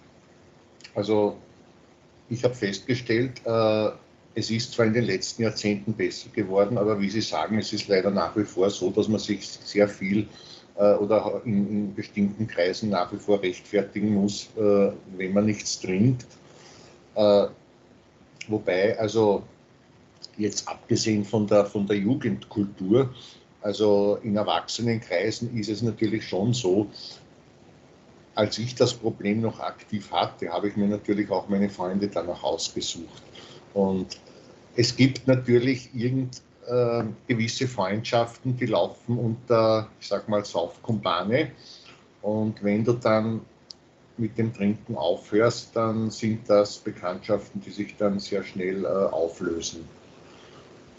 also 0.96 1.38
ich 2.29 2.43
habe 2.43 2.53
festgestellt, 2.53 3.41
äh, 3.46 3.89
es 4.36 4.51
ist 4.51 4.74
zwar 4.74 4.86
in 4.86 4.93
den 4.93 5.05
letzten 5.05 5.43
Jahrzehnten 5.43 5.93
besser 5.93 6.29
geworden, 6.29 6.77
aber 6.77 7.00
wie 7.01 7.10
Sie 7.10 7.22
sagen, 7.22 7.58
es 7.58 7.74
ist 7.74 7.88
leider 7.88 8.12
nach 8.12 8.36
wie 8.38 8.43
vor 8.43 8.69
so, 8.69 8.89
dass 8.91 9.08
man 9.08 9.19
sich 9.19 9.48
sehr 9.48 9.88
viel 9.88 10.27
äh, 10.75 10.93
oder 10.93 11.41
in, 11.46 11.69
in, 11.69 11.96
bestimmten 11.96 12.48
Kreisen 12.48 12.89
nach 12.89 13.12
wie 13.12 13.17
vor 13.17 13.41
rechtfertigen 13.41 14.13
muss, 14.13 14.50
äh, 14.55 14.91
wenn 15.17 15.34
man 15.34 15.46
nichts 15.46 15.79
trinkt. 15.79 16.25
Äh, 17.19 17.49
wobei, 18.47 18.97
also 18.97 19.43
jetzt 20.38 20.67
abgesehen 20.69 21.25
von 21.25 21.47
der, 21.47 21.65
von 21.65 21.85
der 21.85 21.97
Jugendkultur, 21.97 23.13
also 23.61 24.19
in 24.23 24.38
Erwachsenenkreisen 24.38 25.53
ist 25.57 25.67
es 25.67 25.81
natürlich 25.81 26.25
schon 26.25 26.53
so, 26.53 26.88
als 28.35 28.57
ich 28.57 28.73
das 28.73 28.93
Problem 28.93 29.41
noch 29.41 29.59
aktiv 29.59 30.09
hatte, 30.13 30.47
habe 30.47 30.69
ich 30.69 30.77
mir 30.77 30.88
natürlich 30.88 31.29
auch 31.29 31.49
meine 31.49 31.69
Freunde 31.69 32.07
danach 32.07 32.41
ausgesucht. 32.41 33.21
Und 33.73 34.17
es 34.77 34.95
gibt 34.95 35.27
natürlich 35.27 35.89
irgend, 35.93 36.41
äh, 36.67 37.03
gewisse 37.27 37.67
Freundschaften, 37.67 38.55
die 38.55 38.67
laufen 38.67 39.17
unter, 39.17 39.89
ich 39.99 40.07
sag 40.07 40.29
mal, 40.29 40.45
Saufkumpane. 40.45 41.51
Und 42.21 42.63
wenn 42.63 42.85
du 42.85 42.93
dann 42.93 43.41
mit 44.19 44.38
dem 44.38 44.53
Trinken 44.53 44.95
aufhörst, 44.95 45.69
dann 45.75 46.11
sind 46.11 46.49
das 46.49 46.77
Bekanntschaften, 46.77 47.61
die 47.65 47.71
sich 47.71 47.95
dann 47.97 48.19
sehr 48.19 48.43
schnell 48.43 48.85
äh, 48.85 48.88
auflösen. 48.88 49.88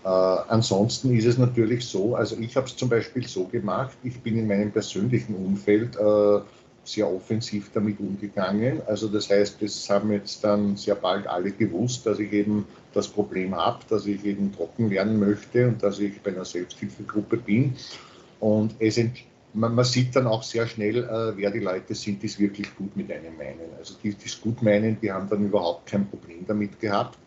Äh, 0.05 0.09
ansonsten 0.09 1.15
ist 1.17 1.27
es 1.27 1.39
natürlich 1.39 1.85
so, 1.85 2.15
also 2.15 2.37
ich 2.39 2.57
habe 2.57 2.67
es 2.67 2.77
zum 2.77 2.89
Beispiel 2.89 3.27
so 3.27 3.45
gemacht, 3.45 3.97
ich 4.03 4.19
bin 4.21 4.39
in 4.39 4.47
meinem 4.47 4.73
persönlichen 4.73 5.35
Umfeld 5.35 5.97
äh, 5.97 6.41
sehr 6.85 7.09
offensiv 7.09 7.71
damit 7.75 8.00
umgegangen. 8.00 8.81
Also 8.87 9.09
das 9.09 9.29
heißt, 9.29 9.61
das 9.61 9.89
haben 9.91 10.11
jetzt 10.12 10.43
dann 10.43 10.77
sehr 10.77 10.95
bald 10.95 11.27
alle 11.27 11.50
gewusst, 11.50 12.07
dass 12.07 12.19
ich 12.19 12.33
eben 12.33 12.67
das 12.95 13.07
Problem 13.09 13.55
habe, 13.55 13.81
dass 13.89 14.07
ich 14.07 14.25
eben 14.25 14.53
trocken 14.53 14.91
werden 14.91 15.19
möchte 15.19 15.69
und 15.69 15.83
dass 15.83 15.99
ich 15.99 16.21
bei 16.23 16.31
einer 16.31 16.45
Selbsthilfegruppe 16.45 17.37
bin. 17.37 17.75
Und 18.41 18.75
es 18.79 18.99
man, 19.52 19.75
man, 19.75 19.85
sieht 19.85 20.14
dann 20.14 20.26
auch 20.26 20.42
sehr 20.42 20.66
schnell, 20.66 21.04
äh, 21.04 21.37
wer 21.37 21.50
die 21.50 21.61
Leute 21.61 21.95
sind, 21.95 22.23
die 22.23 22.26
es 22.26 22.38
wirklich 22.38 22.75
gut 22.76 22.97
mit 22.97 23.11
einem 23.11 23.37
meinen. 23.37 23.75
Also 23.78 23.95
die, 24.02 24.14
die 24.14 24.26
es 24.26 24.40
gut 24.40 24.62
meinen, 24.62 25.00
die 25.00 25.11
haben 25.11 25.28
dann 25.28 25.45
überhaupt 25.45 25.87
kein 25.87 26.09
Problem 26.09 26.45
damit 26.47 26.78
gehabt, 26.78 27.19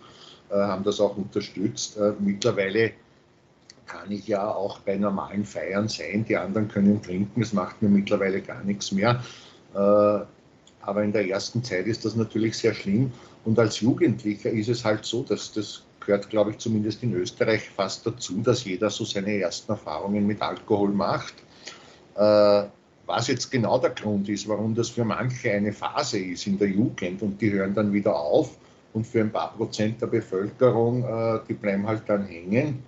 äh, 0.49 0.55
haben 0.55 0.83
das 0.83 0.99
auch 0.99 1.17
unterstützt. 1.17 1.97
Äh, 1.97 2.13
mittlerweile 2.19 2.91
kann 3.85 4.11
ich 4.11 4.27
ja 4.27 4.53
auch 4.53 4.79
bei 4.79 4.95
normalen 4.95 5.45
Feiern 5.45 5.87
sein, 5.87 6.25
die 6.27 6.37
anderen 6.37 6.67
können 6.67 7.01
trinken, 7.01 7.41
es 7.41 7.53
macht 7.53 7.81
mir 7.81 7.89
mittlerweile 7.89 8.41
gar 8.41 8.63
nichts 8.63 8.91
mehr. 8.91 9.21
Äh, 9.73 9.77
aber 10.85 11.03
in 11.03 11.13
der 11.13 11.27
ersten 11.27 11.63
Zeit 11.63 11.87
ist 11.87 12.03
das 12.03 12.15
natürlich 12.15 12.57
sehr 12.57 12.73
schlimm. 12.73 13.11
Und 13.45 13.57
als 13.59 13.79
Jugendlicher 13.79 14.49
ist 14.49 14.69
es 14.69 14.83
halt 14.83 15.05
so, 15.05 15.23
dass 15.23 15.51
das 15.51 15.83
gehört, 15.99 16.29
glaube 16.29 16.51
ich, 16.51 16.57
zumindest 16.57 17.03
in 17.03 17.13
Österreich 17.13 17.69
fast 17.69 18.05
dazu, 18.05 18.41
dass 18.41 18.65
jeder 18.65 18.89
so 18.89 19.05
seine 19.05 19.37
ersten 19.37 19.71
Erfahrungen 19.71 20.27
mit 20.27 20.41
Alkohol 20.41 20.89
macht. 20.89 21.33
Äh, 22.15 22.63
was 23.05 23.27
jetzt 23.27 23.51
genau 23.51 23.77
der 23.79 23.91
Grund 23.91 24.29
ist, 24.29 24.48
warum 24.48 24.74
das 24.74 24.89
für 24.89 25.03
manche 25.03 25.51
eine 25.51 25.74
Phase 25.74 26.20
ist 26.20 26.48
in 26.48 26.58
der 26.58 26.70
Jugend 26.70 27.22
und 27.22 27.41
die 27.41 27.51
hören 27.51 27.74
dann 27.74 27.91
wieder 27.91 28.15
auf 28.15 28.58
und 28.93 29.05
für 29.05 29.22
ein 29.22 29.32
paar 29.32 29.53
Prozent 29.55 30.01
der 30.01 30.08
Bevölkerung, 30.08 31.03
äh, 31.03 31.39
die 31.48 31.53
bleiben 31.53 31.86
halt 31.86 32.03
dann 32.08 32.25
hängen, 32.25 32.84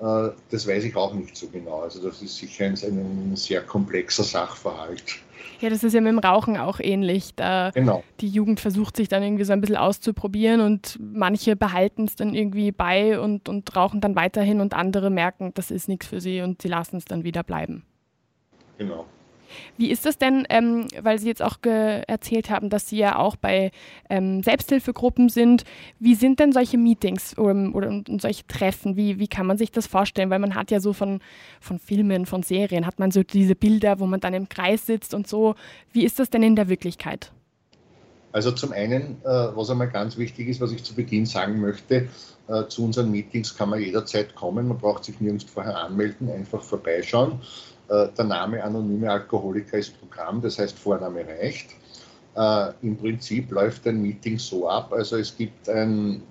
äh, 0.00 0.30
das 0.50 0.66
weiß 0.66 0.84
ich 0.84 0.96
auch 0.96 1.12
nicht 1.12 1.36
so 1.36 1.46
genau. 1.48 1.82
Also 1.82 2.02
das 2.02 2.22
ist 2.22 2.36
sicher 2.36 2.64
ein, 2.64 2.74
ein 2.74 3.36
sehr 3.36 3.62
komplexer 3.62 4.24
Sachverhalt. 4.24 5.04
Ja, 5.60 5.68
das 5.68 5.84
ist 5.84 5.92
ja 5.92 6.00
mit 6.00 6.12
dem 6.12 6.18
Rauchen 6.18 6.56
auch 6.56 6.80
ähnlich. 6.80 7.34
Da 7.36 7.70
genau. 7.74 8.02
Die 8.20 8.28
Jugend 8.28 8.60
versucht 8.60 8.96
sich 8.96 9.08
dann 9.08 9.22
irgendwie 9.22 9.44
so 9.44 9.52
ein 9.52 9.60
bisschen 9.60 9.76
auszuprobieren 9.76 10.62
und 10.62 10.98
manche 11.00 11.54
behalten 11.54 12.04
es 12.04 12.16
dann 12.16 12.34
irgendwie 12.34 12.72
bei 12.72 13.20
und, 13.20 13.48
und 13.48 13.76
rauchen 13.76 14.00
dann 14.00 14.16
weiterhin 14.16 14.60
und 14.60 14.72
andere 14.72 15.10
merken, 15.10 15.52
das 15.54 15.70
ist 15.70 15.88
nichts 15.88 16.06
für 16.06 16.20
sie 16.20 16.40
und 16.40 16.62
sie 16.62 16.68
lassen 16.68 16.96
es 16.96 17.04
dann 17.04 17.24
wieder 17.24 17.42
bleiben. 17.42 17.84
Genau. 18.80 19.04
Wie 19.76 19.90
ist 19.90 20.06
das 20.06 20.16
denn, 20.16 20.46
ähm, 20.48 20.86
weil 21.02 21.18
Sie 21.18 21.26
jetzt 21.26 21.42
auch 21.42 21.58
erzählt 21.62 22.50
haben, 22.50 22.70
dass 22.70 22.88
Sie 22.88 22.96
ja 22.96 23.18
auch 23.18 23.36
bei 23.36 23.72
ähm, 24.08 24.42
Selbsthilfegruppen 24.42 25.28
sind? 25.28 25.64
Wie 25.98 26.14
sind 26.14 26.40
denn 26.40 26.52
solche 26.52 26.78
Meetings 26.78 27.36
oder, 27.36 27.74
oder 27.74 28.02
solche 28.20 28.46
Treffen? 28.46 28.96
Wie, 28.96 29.18
wie 29.18 29.28
kann 29.28 29.46
man 29.46 29.58
sich 29.58 29.70
das 29.70 29.86
vorstellen? 29.86 30.30
Weil 30.30 30.38
man 30.38 30.54
hat 30.54 30.70
ja 30.70 30.80
so 30.80 30.92
von, 30.92 31.20
von 31.60 31.78
Filmen, 31.78 32.26
von 32.26 32.42
Serien, 32.42 32.86
hat 32.86 32.98
man 32.98 33.10
so 33.10 33.22
diese 33.22 33.54
Bilder, 33.54 34.00
wo 34.00 34.06
man 34.06 34.20
dann 34.20 34.34
im 34.34 34.48
Kreis 34.48 34.86
sitzt 34.86 35.14
und 35.14 35.26
so. 35.26 35.56
Wie 35.92 36.04
ist 36.04 36.18
das 36.18 36.30
denn 36.30 36.42
in 36.42 36.56
der 36.56 36.68
Wirklichkeit? 36.68 37.32
Also 38.32 38.52
zum 38.52 38.72
einen, 38.72 39.16
äh, 39.24 39.26
was 39.26 39.68
einmal 39.70 39.90
ganz 39.90 40.16
wichtig 40.16 40.48
ist, 40.48 40.60
was 40.60 40.70
ich 40.70 40.84
zu 40.84 40.94
Beginn 40.94 41.26
sagen 41.26 41.60
möchte, 41.60 42.08
äh, 42.46 42.66
zu 42.68 42.84
unseren 42.84 43.10
Meetings 43.10 43.56
kann 43.56 43.70
man 43.70 43.80
jederzeit 43.80 44.34
kommen, 44.36 44.68
man 44.68 44.78
braucht 44.78 45.04
sich 45.04 45.20
nirgends 45.20 45.44
vorher 45.44 45.76
anmelden, 45.76 46.30
einfach 46.30 46.62
vorbeischauen. 46.62 47.40
Äh, 47.90 48.08
der 48.16 48.24
Name 48.24 48.62
Anonyme 48.62 49.10
Alkoholiker 49.10 49.78
ist 49.78 49.98
Programm, 49.98 50.40
das 50.40 50.58
heißt 50.58 50.78
Vorname 50.78 51.26
reicht. 51.26 51.70
Äh, 52.36 52.72
Im 52.82 52.96
Prinzip 52.96 53.50
läuft 53.50 53.86
ein 53.86 54.00
Meeting 54.00 54.38
so 54.38 54.68
ab, 54.68 54.92
also 54.92 55.16
es 55.16 55.36
gibt 55.36 55.68
ein, 55.68 56.22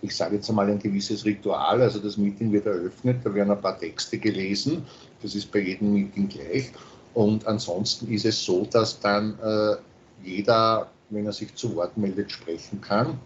ich 0.00 0.16
sage 0.16 0.36
jetzt 0.36 0.48
einmal 0.48 0.70
ein 0.70 0.78
gewisses 0.78 1.26
Ritual, 1.26 1.82
also 1.82 1.98
das 1.98 2.16
Meeting 2.16 2.50
wird 2.52 2.64
eröffnet, 2.64 3.18
da 3.22 3.34
werden 3.34 3.50
ein 3.50 3.60
paar 3.60 3.78
Texte 3.78 4.16
gelesen, 4.16 4.86
das 5.20 5.34
ist 5.34 5.52
bei 5.52 5.58
jedem 5.58 5.92
Meeting 5.92 6.28
gleich. 6.28 6.72
Und 7.12 7.46
ansonsten 7.46 8.10
ist 8.12 8.24
es 8.24 8.42
so, 8.42 8.64
dass 8.70 8.98
dann 9.00 9.38
äh, 9.42 9.76
jeder, 10.24 10.88
wenn 11.10 11.26
er 11.26 11.32
sich 11.32 11.54
zu 11.54 11.74
Wort 11.76 11.96
meldet, 11.96 12.32
sprechen 12.32 12.80
kann. 12.80 13.18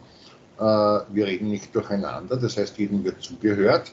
Wir 0.59 1.27
reden 1.27 1.49
nicht 1.49 1.75
durcheinander, 1.75 2.37
das 2.37 2.57
heißt, 2.57 2.79
jedem 2.79 3.03
wird 3.03 3.21
zugehört. 3.21 3.91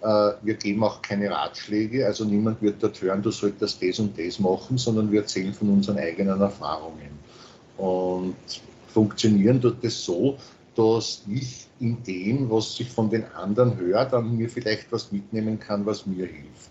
Äh, 0.00 0.32
wir 0.42 0.54
geben 0.54 0.84
auch 0.84 1.02
keine 1.02 1.30
Ratschläge, 1.30 2.06
also 2.06 2.24
niemand 2.24 2.62
wird 2.62 2.82
dort 2.82 3.00
hören, 3.02 3.22
du 3.22 3.30
solltest 3.30 3.82
das 3.82 3.98
und 3.98 4.18
das 4.18 4.38
machen, 4.38 4.78
sondern 4.78 5.10
wir 5.10 5.22
erzählen 5.22 5.52
von 5.52 5.70
unseren 5.70 5.98
eigenen 5.98 6.40
Erfahrungen. 6.40 7.18
Und 7.76 8.36
funktionieren 8.86 9.60
tut 9.60 9.82
das 9.82 10.04
so, 10.04 10.38
dass 10.76 11.22
ich 11.28 11.66
in 11.80 12.02
dem, 12.04 12.48
was 12.50 12.76
sich 12.76 12.88
von 12.88 13.10
den 13.10 13.24
anderen 13.34 13.76
hört, 13.78 14.12
dann 14.12 14.36
mir 14.36 14.48
vielleicht 14.48 14.90
was 14.92 15.10
mitnehmen 15.10 15.58
kann, 15.58 15.84
was 15.84 16.06
mir 16.06 16.26
hilft. 16.26 16.70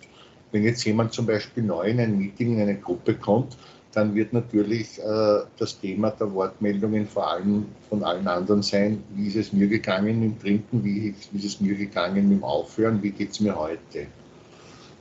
Wenn 0.52 0.64
jetzt 0.64 0.86
jemand 0.86 1.12
zum 1.12 1.26
Beispiel 1.26 1.64
neu 1.64 1.90
in 1.90 2.00
ein 2.00 2.18
Meeting, 2.18 2.56
in 2.56 2.62
eine 2.62 2.78
Gruppe 2.78 3.16
kommt, 3.16 3.58
dann 3.94 4.14
wird 4.14 4.34
natürlich 4.34 5.00
äh, 5.00 5.40
das 5.58 5.80
Thema 5.80 6.12
der 6.12 6.32
Wortmeldungen 6.34 7.08
vor 7.08 7.32
allem 7.32 7.66
von 7.90 8.04
allen 8.04 8.28
anderen 8.28 8.62
sein, 8.62 9.04
wie 9.16 9.28
ist 9.28 9.36
es 9.36 9.54
mir 9.54 9.68
gegangen 9.68 10.22
dem 10.22 10.40
Trinken, 10.40 10.84
wie, 10.84 11.16
ist 11.34 11.46
es 11.46 11.62
mir 11.62 11.76
gegangen 11.76 12.30
dem 12.30 12.44
Aufhören, 12.44 13.02
wie 13.02 13.12
geht 13.12 13.32
es 13.32 13.40
mir 13.40 13.56
heute. 13.56 14.08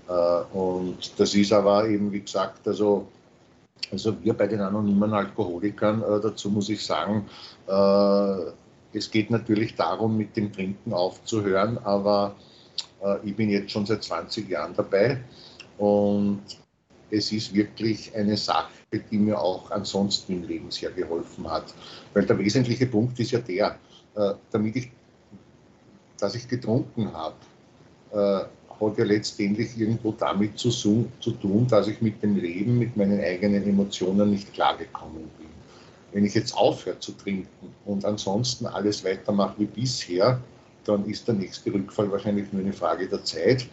Äh, 0.09 0.57
und 0.57 1.19
das 1.19 1.35
ist 1.35 1.53
aber 1.53 1.89
eben, 1.89 2.13
wie 2.13 2.21
gesagt, 2.21 2.67
also, 2.67 3.07
also 3.91 4.17
wir 4.23 4.35
bei 4.35 4.47
den 4.47 4.61
anonymen 4.61 5.13
Alkoholikern, 5.13 6.03
äh, 6.03 6.21
dazu 6.21 6.49
muss 6.51 6.69
ich 6.69 6.85
sagen, 6.85 7.27
äh, 7.67 8.53
es 8.97 9.11
geht 9.11 9.31
natürlich 9.31 9.75
darum, 9.75 10.17
mit 10.17 10.37
dem 10.37 10.53
Trinken 10.53 10.93
aufzuhören, 10.93 11.79
aber 11.79 12.35
äh, 13.03 13.17
ich 13.25 13.37
bin 13.37 13.51
jetzt 13.51 13.71
schon 13.71 13.85
seit 13.85 14.05
20 14.05 14.49
Jahren 14.49 14.75
dabei 14.75 15.21
und 15.79 16.41
es 17.11 17.33
ist 17.33 17.55
wirklich 17.55 18.15
eine 18.15 18.37
Sache, 18.37 18.73
die 19.11 19.19
mir 19.19 19.39
auch 19.41 19.71
ansonsten 19.71 20.33
im 20.33 20.49
Leben 20.49 20.71
sehr 20.71 20.91
geholfen 20.91 21.49
hat. 21.49 21.75
Weil 22.15 22.27
der 22.27 22.39
wesentliche 22.39 22.87
Punkt 22.87 23.19
ist 23.21 23.31
ja 23.31 23.39
der, 23.39 23.79
äh, 24.17 24.35
damit 24.51 24.77
ich, 24.77 24.91
dass 26.19 26.35
ich 26.35 26.49
getrunken 26.49 27.13
habe, 27.13 27.37
äh, 28.13 28.45
hat 28.81 28.99
ja 28.99 29.05
letztendlich 29.05 29.79
irgendwo 29.79 30.13
damit 30.13 30.59
zu, 30.59 30.71
zu 30.71 31.31
tun, 31.33 31.67
dass 31.69 31.89
ich 31.89 32.03
mit 32.03 32.23
dem 32.23 32.37
Leben, 32.37 32.79
mit 32.79 32.97
meinen 32.97 33.21
eigenen 33.21 33.67
Emotionen 33.67 34.31
nicht 34.31 34.53
klargekommen 34.53 35.31
bin. 35.39 35.49
Wenn 36.13 36.25
ich 36.25 36.35
jetzt 36.35 36.57
aufhöre 36.57 36.99
zu 36.99 37.13
trinken 37.13 37.75
und 37.85 38.05
ansonsten 38.05 38.67
alles 38.67 39.05
weitermache 39.05 39.55
wie 39.59 39.67
bisher, 39.67 40.41
dann 40.85 41.05
ist 41.07 41.27
der 41.27 41.35
nächste 41.35 41.73
Rückfall 41.73 42.11
wahrscheinlich 42.11 42.53
nur 42.53 42.63
eine 42.63 42.73
Frage 42.73 43.09
der 43.09 43.25
Zeit 43.25 43.67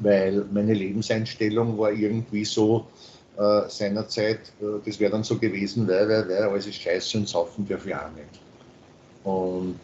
weil 0.00 0.44
meine 0.52 0.74
Lebenseinstellung 0.74 1.78
war 1.78 1.92
irgendwie 1.92 2.44
so 2.44 2.86
äh, 3.36 3.68
seinerzeit, 3.68 4.40
äh, 4.60 4.80
das 4.84 4.98
wäre 4.98 5.12
dann 5.12 5.24
so 5.24 5.38
gewesen, 5.38 5.86
weil, 5.88 6.08
weil, 6.08 6.28
weil, 6.28 6.42
alles 6.42 6.66
ist 6.66 6.80
scheiße 6.80 7.18
und 7.18 7.28
saufen 7.28 7.66
darf 7.68 7.86
ich 7.86 7.94
auch 7.94 8.10
nicht. 8.12 8.40
Und 9.24 9.78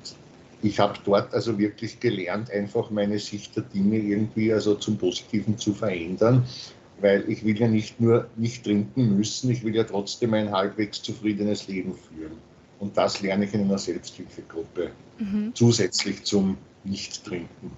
ich 0.62 0.78
habe 0.78 0.98
dort 1.04 1.32
also 1.32 1.58
wirklich 1.58 2.00
gelernt, 2.00 2.50
einfach 2.50 2.90
meine 2.90 3.18
Sicht 3.18 3.54
der 3.56 3.62
Dinge 3.64 3.98
irgendwie 3.98 4.52
also 4.52 4.74
zum 4.74 4.96
Positiven 4.96 5.58
zu 5.58 5.74
verändern, 5.74 6.44
weil 7.00 7.28
ich 7.30 7.44
will 7.44 7.58
ja 7.58 7.68
nicht 7.68 8.00
nur 8.00 8.26
nicht 8.36 8.64
trinken 8.64 9.16
müssen, 9.16 9.50
ich 9.50 9.62
will 9.62 9.74
ja 9.74 9.84
trotzdem 9.84 10.34
ein 10.34 10.50
halbwegs 10.50 11.02
zufriedenes 11.02 11.68
Leben 11.68 11.94
führen. 11.94 12.32
Und 12.78 12.96
das 12.96 13.20
lerne 13.22 13.44
ich 13.44 13.54
in 13.54 13.62
einer 13.62 13.78
Selbsthilfegruppe 13.78 14.90
mhm. 15.18 15.52
zusätzlich 15.54 16.24
zum 16.24 16.58
Nicht-Trinken. 16.84 17.70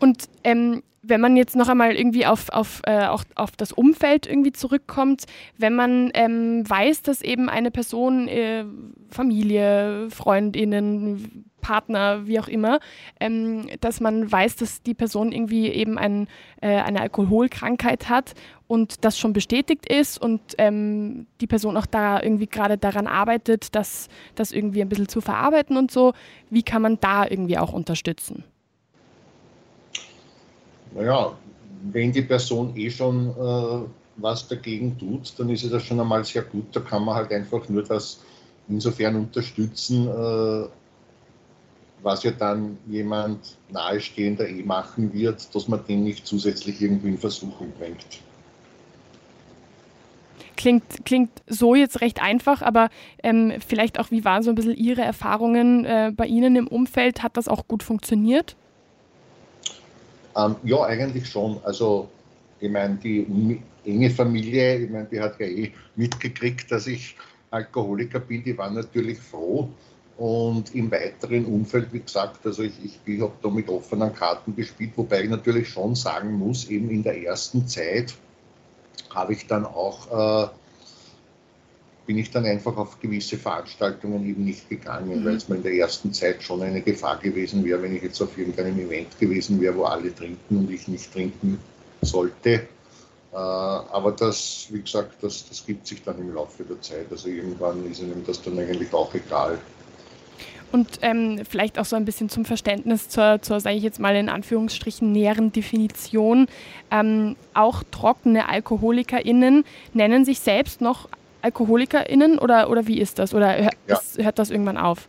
Und 0.00 0.28
ähm, 0.44 0.82
wenn 1.02 1.20
man 1.20 1.36
jetzt 1.36 1.56
noch 1.56 1.68
einmal 1.68 1.94
irgendwie 1.94 2.26
auf, 2.26 2.48
auf, 2.50 2.82
äh, 2.84 3.06
auch 3.06 3.24
auf 3.34 3.52
das 3.52 3.72
Umfeld 3.72 4.26
irgendwie 4.26 4.52
zurückkommt, 4.52 5.24
wenn 5.56 5.74
man 5.74 6.10
ähm, 6.14 6.68
weiß, 6.68 7.02
dass 7.02 7.22
eben 7.22 7.48
eine 7.48 7.70
Person, 7.70 8.28
äh, 8.28 8.64
Familie, 9.08 10.08
Freundinnen, 10.10 11.44
Partner, 11.60 12.26
wie 12.26 12.38
auch 12.40 12.48
immer, 12.48 12.78
ähm, 13.20 13.68
dass 13.80 14.00
man 14.00 14.30
weiß, 14.30 14.56
dass 14.56 14.82
die 14.82 14.94
Person 14.94 15.32
irgendwie 15.32 15.68
eben 15.68 15.98
ein, 15.98 16.28
äh, 16.60 16.68
eine 16.68 17.00
Alkoholkrankheit 17.00 18.08
hat 18.08 18.34
und 18.68 19.04
das 19.04 19.18
schon 19.18 19.32
bestätigt 19.32 19.90
ist 19.90 20.18
und 20.20 20.40
ähm, 20.58 21.26
die 21.40 21.46
Person 21.46 21.76
auch 21.76 21.86
da 21.86 22.22
irgendwie 22.22 22.46
gerade 22.46 22.78
daran 22.78 23.06
arbeitet, 23.06 23.74
das, 23.74 24.08
das 24.34 24.52
irgendwie 24.52 24.82
ein 24.82 24.88
bisschen 24.88 25.08
zu 25.08 25.20
verarbeiten 25.20 25.76
und 25.76 25.90
so, 25.90 26.12
wie 26.50 26.62
kann 26.62 26.82
man 26.82 27.00
da 27.00 27.26
irgendwie 27.26 27.58
auch 27.58 27.72
unterstützen? 27.72 28.44
Naja, 30.94 31.32
wenn 31.92 32.12
die 32.12 32.22
Person 32.22 32.76
eh 32.76 32.90
schon 32.90 33.30
äh, 33.30 33.88
was 34.16 34.48
dagegen 34.48 34.98
tut, 34.98 35.32
dann 35.38 35.48
ist 35.48 35.64
es 35.64 35.72
ja 35.72 35.80
schon 35.80 36.00
einmal 36.00 36.24
sehr 36.24 36.42
gut. 36.42 36.64
Da 36.72 36.80
kann 36.80 37.04
man 37.04 37.14
halt 37.14 37.32
einfach 37.32 37.68
nur 37.68 37.82
das 37.82 38.20
insofern 38.68 39.16
unterstützen, 39.16 40.08
äh, 40.08 40.68
was 42.02 42.22
ja 42.22 42.30
dann 42.30 42.78
jemand 42.88 43.56
nahestehender 43.70 44.48
eh 44.48 44.62
machen 44.62 45.12
wird, 45.12 45.54
dass 45.54 45.68
man 45.68 45.84
den 45.86 46.04
nicht 46.04 46.26
zusätzlich 46.26 46.80
irgendwie 46.80 47.08
in 47.08 47.18
Versuchung 47.18 47.72
bringt. 47.78 48.06
Klingt, 50.56 51.04
klingt 51.04 51.30
so 51.46 51.76
jetzt 51.76 52.00
recht 52.00 52.20
einfach, 52.20 52.62
aber 52.62 52.88
ähm, 53.22 53.52
vielleicht 53.66 54.00
auch, 54.00 54.10
wie 54.10 54.24
waren 54.24 54.42
so 54.42 54.50
ein 54.50 54.56
bisschen 54.56 54.74
Ihre 54.74 55.02
Erfahrungen 55.02 55.84
äh, 55.84 56.12
bei 56.14 56.26
Ihnen 56.26 56.56
im 56.56 56.66
Umfeld? 56.66 57.22
Hat 57.22 57.36
das 57.36 57.46
auch 57.46 57.68
gut 57.68 57.84
funktioniert? 57.84 58.56
Ähm, 60.38 60.56
ja, 60.62 60.84
eigentlich 60.84 61.28
schon. 61.28 61.60
Also, 61.64 62.08
ich 62.60 62.70
meine, 62.70 62.96
die 62.96 63.60
enge 63.84 64.10
Familie, 64.10 64.78
ich 64.78 64.90
meine, 64.90 65.06
die 65.06 65.20
hat 65.20 65.38
ja 65.40 65.46
eh 65.46 65.72
mitgekriegt, 65.96 66.70
dass 66.70 66.86
ich 66.86 67.16
Alkoholiker 67.50 68.20
bin, 68.20 68.44
die 68.44 68.56
waren 68.56 68.74
natürlich 68.74 69.18
froh. 69.18 69.68
Und 70.16 70.74
im 70.74 70.90
weiteren 70.90 71.44
Umfeld, 71.44 71.92
wie 71.92 72.00
gesagt, 72.00 72.44
also 72.44 72.62
ich, 72.62 72.72
ich, 72.84 72.98
ich 73.06 73.20
habe 73.20 73.32
da 73.40 73.48
mit 73.48 73.68
offenen 73.68 74.12
Karten 74.12 74.54
gespielt, 74.54 74.92
wobei 74.96 75.22
ich 75.22 75.30
natürlich 75.30 75.68
schon 75.68 75.94
sagen 75.94 76.32
muss, 76.32 76.68
eben 76.68 76.90
in 76.90 77.04
der 77.04 77.22
ersten 77.22 77.66
Zeit 77.68 78.14
habe 79.10 79.32
ich 79.32 79.46
dann 79.46 79.64
auch, 79.64 80.46
äh, 80.46 80.48
bin 82.08 82.18
ich 82.18 82.32
dann 82.32 82.44
einfach 82.44 82.76
auf 82.76 82.98
gewisse 82.98 83.36
Veranstaltungen 83.36 84.28
eben 84.28 84.44
nicht 84.44 84.68
gegangen, 84.68 85.20
mhm. 85.20 85.24
weil 85.24 85.36
es 85.36 85.48
mir 85.48 85.56
in 85.56 85.62
der 85.62 85.74
ersten 85.74 86.12
Zeit 86.12 86.42
schon 86.42 86.62
eine 86.62 86.80
Gefahr 86.80 87.18
gewesen 87.18 87.64
wäre, 87.64 87.80
wenn 87.82 87.94
ich 87.94 88.02
jetzt 88.02 88.20
auf 88.20 88.36
irgendeinem 88.36 88.80
Event 88.80 89.16
gewesen 89.20 89.60
wäre, 89.60 89.76
wo 89.76 89.84
alle 89.84 90.12
trinken 90.12 90.56
und 90.56 90.70
ich 90.70 90.88
nicht 90.88 91.12
trinken 91.12 91.60
sollte 92.02 92.66
äh, 93.32 93.36
aber 93.36 94.12
das, 94.12 94.68
wie 94.70 94.80
gesagt, 94.80 95.22
das, 95.22 95.48
das 95.48 95.64
gibt 95.64 95.86
sich 95.86 96.02
dann 96.02 96.18
im 96.18 96.34
Laufe 96.34 96.64
der 96.64 96.80
Zeit. 96.80 97.06
Also 97.10 97.28
irgendwann 97.28 97.84
ist 97.90 98.02
einem 98.02 98.24
das 98.26 98.42
dann 98.42 98.58
eigentlich 98.58 98.92
auch 98.92 99.14
egal. 99.14 99.58
Und 100.70 100.98
ähm, 101.00 101.40
vielleicht 101.48 101.78
auch 101.78 101.84
so 101.86 101.96
ein 101.96 102.04
bisschen 102.04 102.28
zum 102.28 102.44
Verständnis 102.44 103.08
zur, 103.08 103.40
zur 103.40 103.60
sage 103.60 103.76
ich 103.76 103.82
jetzt 103.82 104.00
mal 104.00 104.14
in 104.16 104.28
Anführungsstrichen, 104.28 105.12
näheren 105.12 105.50
Definition. 105.50 106.46
Ähm, 106.90 107.36
auch 107.54 107.82
trockene 107.90 108.48
AlkoholikerInnen 108.48 109.64
nennen 109.94 110.24
sich 110.24 110.40
selbst 110.40 110.80
noch 110.80 111.08
AlkoholikerInnen 111.42 112.38
oder, 112.38 112.70
oder 112.70 112.86
wie 112.86 113.00
ist 113.00 113.18
das? 113.18 113.34
Oder 113.34 113.56
hör, 113.56 113.64
ja. 113.64 113.70
das, 113.86 114.18
hört 114.18 114.38
das 114.38 114.50
irgendwann 114.50 114.76
auf? 114.76 115.08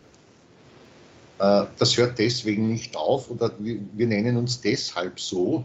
Äh, 1.38 1.64
das 1.78 1.96
hört 1.96 2.18
deswegen 2.18 2.68
nicht 2.68 2.96
auf 2.96 3.30
oder 3.30 3.50
wir, 3.58 3.80
wir 3.94 4.06
nennen 4.06 4.36
uns 4.36 4.60
deshalb 4.60 5.18
so, 5.18 5.64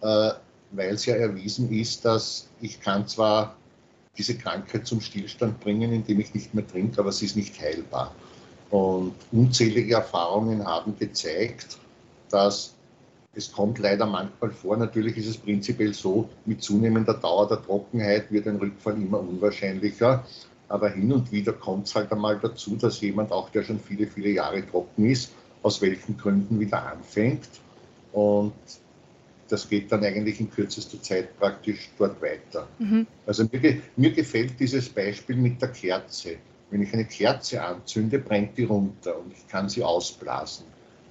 äh, 0.00 0.30
weil 0.72 0.94
es 0.94 1.06
ja 1.06 1.14
erwiesen 1.14 1.72
ist, 1.72 2.04
dass 2.04 2.48
ich 2.60 2.80
kann 2.80 3.06
zwar 3.06 3.56
diese 4.16 4.36
Krankheit 4.36 4.86
zum 4.86 5.00
Stillstand 5.00 5.60
bringen, 5.60 5.92
indem 5.92 6.20
ich 6.20 6.34
nicht 6.34 6.54
mehr 6.54 6.66
trinke, 6.66 7.00
aber 7.00 7.12
sie 7.12 7.26
ist 7.26 7.36
nicht 7.36 7.60
heilbar. 7.60 8.14
Und 8.70 9.14
unzählige 9.32 9.94
Erfahrungen 9.94 10.64
haben 10.64 10.96
gezeigt, 10.98 11.78
dass 12.30 12.73
es 13.36 13.52
kommt 13.52 13.78
leider 13.78 14.06
manchmal 14.06 14.50
vor, 14.50 14.76
natürlich 14.76 15.16
ist 15.16 15.26
es 15.26 15.36
prinzipiell 15.36 15.92
so, 15.92 16.28
mit 16.44 16.62
zunehmender 16.62 17.14
Dauer 17.14 17.48
der 17.48 17.62
Trockenheit 17.62 18.30
wird 18.30 18.46
ein 18.46 18.56
Rückfall 18.56 18.94
immer 18.94 19.20
unwahrscheinlicher. 19.20 20.24
Aber 20.68 20.90
hin 20.90 21.12
und 21.12 21.30
wieder 21.30 21.52
kommt 21.52 21.86
es 21.86 21.94
halt 21.94 22.10
einmal 22.12 22.38
dazu, 22.38 22.76
dass 22.76 23.00
jemand, 23.00 23.32
auch 23.32 23.50
der 23.50 23.62
schon 23.64 23.78
viele, 23.78 24.06
viele 24.06 24.30
Jahre 24.30 24.66
trocken 24.66 25.06
ist, 25.10 25.32
aus 25.62 25.80
welchen 25.82 26.16
Gründen 26.16 26.58
wieder 26.58 26.86
anfängt. 26.86 27.48
Und 28.12 28.54
das 29.48 29.68
geht 29.68 29.92
dann 29.92 30.04
eigentlich 30.04 30.40
in 30.40 30.50
kürzester 30.50 31.00
Zeit 31.02 31.38
praktisch 31.38 31.90
dort 31.98 32.20
weiter. 32.22 32.66
Mhm. 32.78 33.06
Also 33.26 33.46
mir, 33.52 33.80
mir, 33.96 34.12
gefällt 34.12 34.58
dieses 34.58 34.88
Beispiel 34.88 35.36
mit 35.36 35.60
der 35.60 35.68
Kerze. 35.68 36.36
Wenn 36.70 36.82
ich 36.82 36.92
eine 36.92 37.04
Kerze 37.04 37.62
anzünde, 37.62 38.18
brennt 38.18 38.56
die 38.56 38.64
runter 38.64 39.18
und 39.18 39.32
ich 39.32 39.46
kann 39.48 39.68
sie 39.68 39.82
ausblasen. 39.82 40.66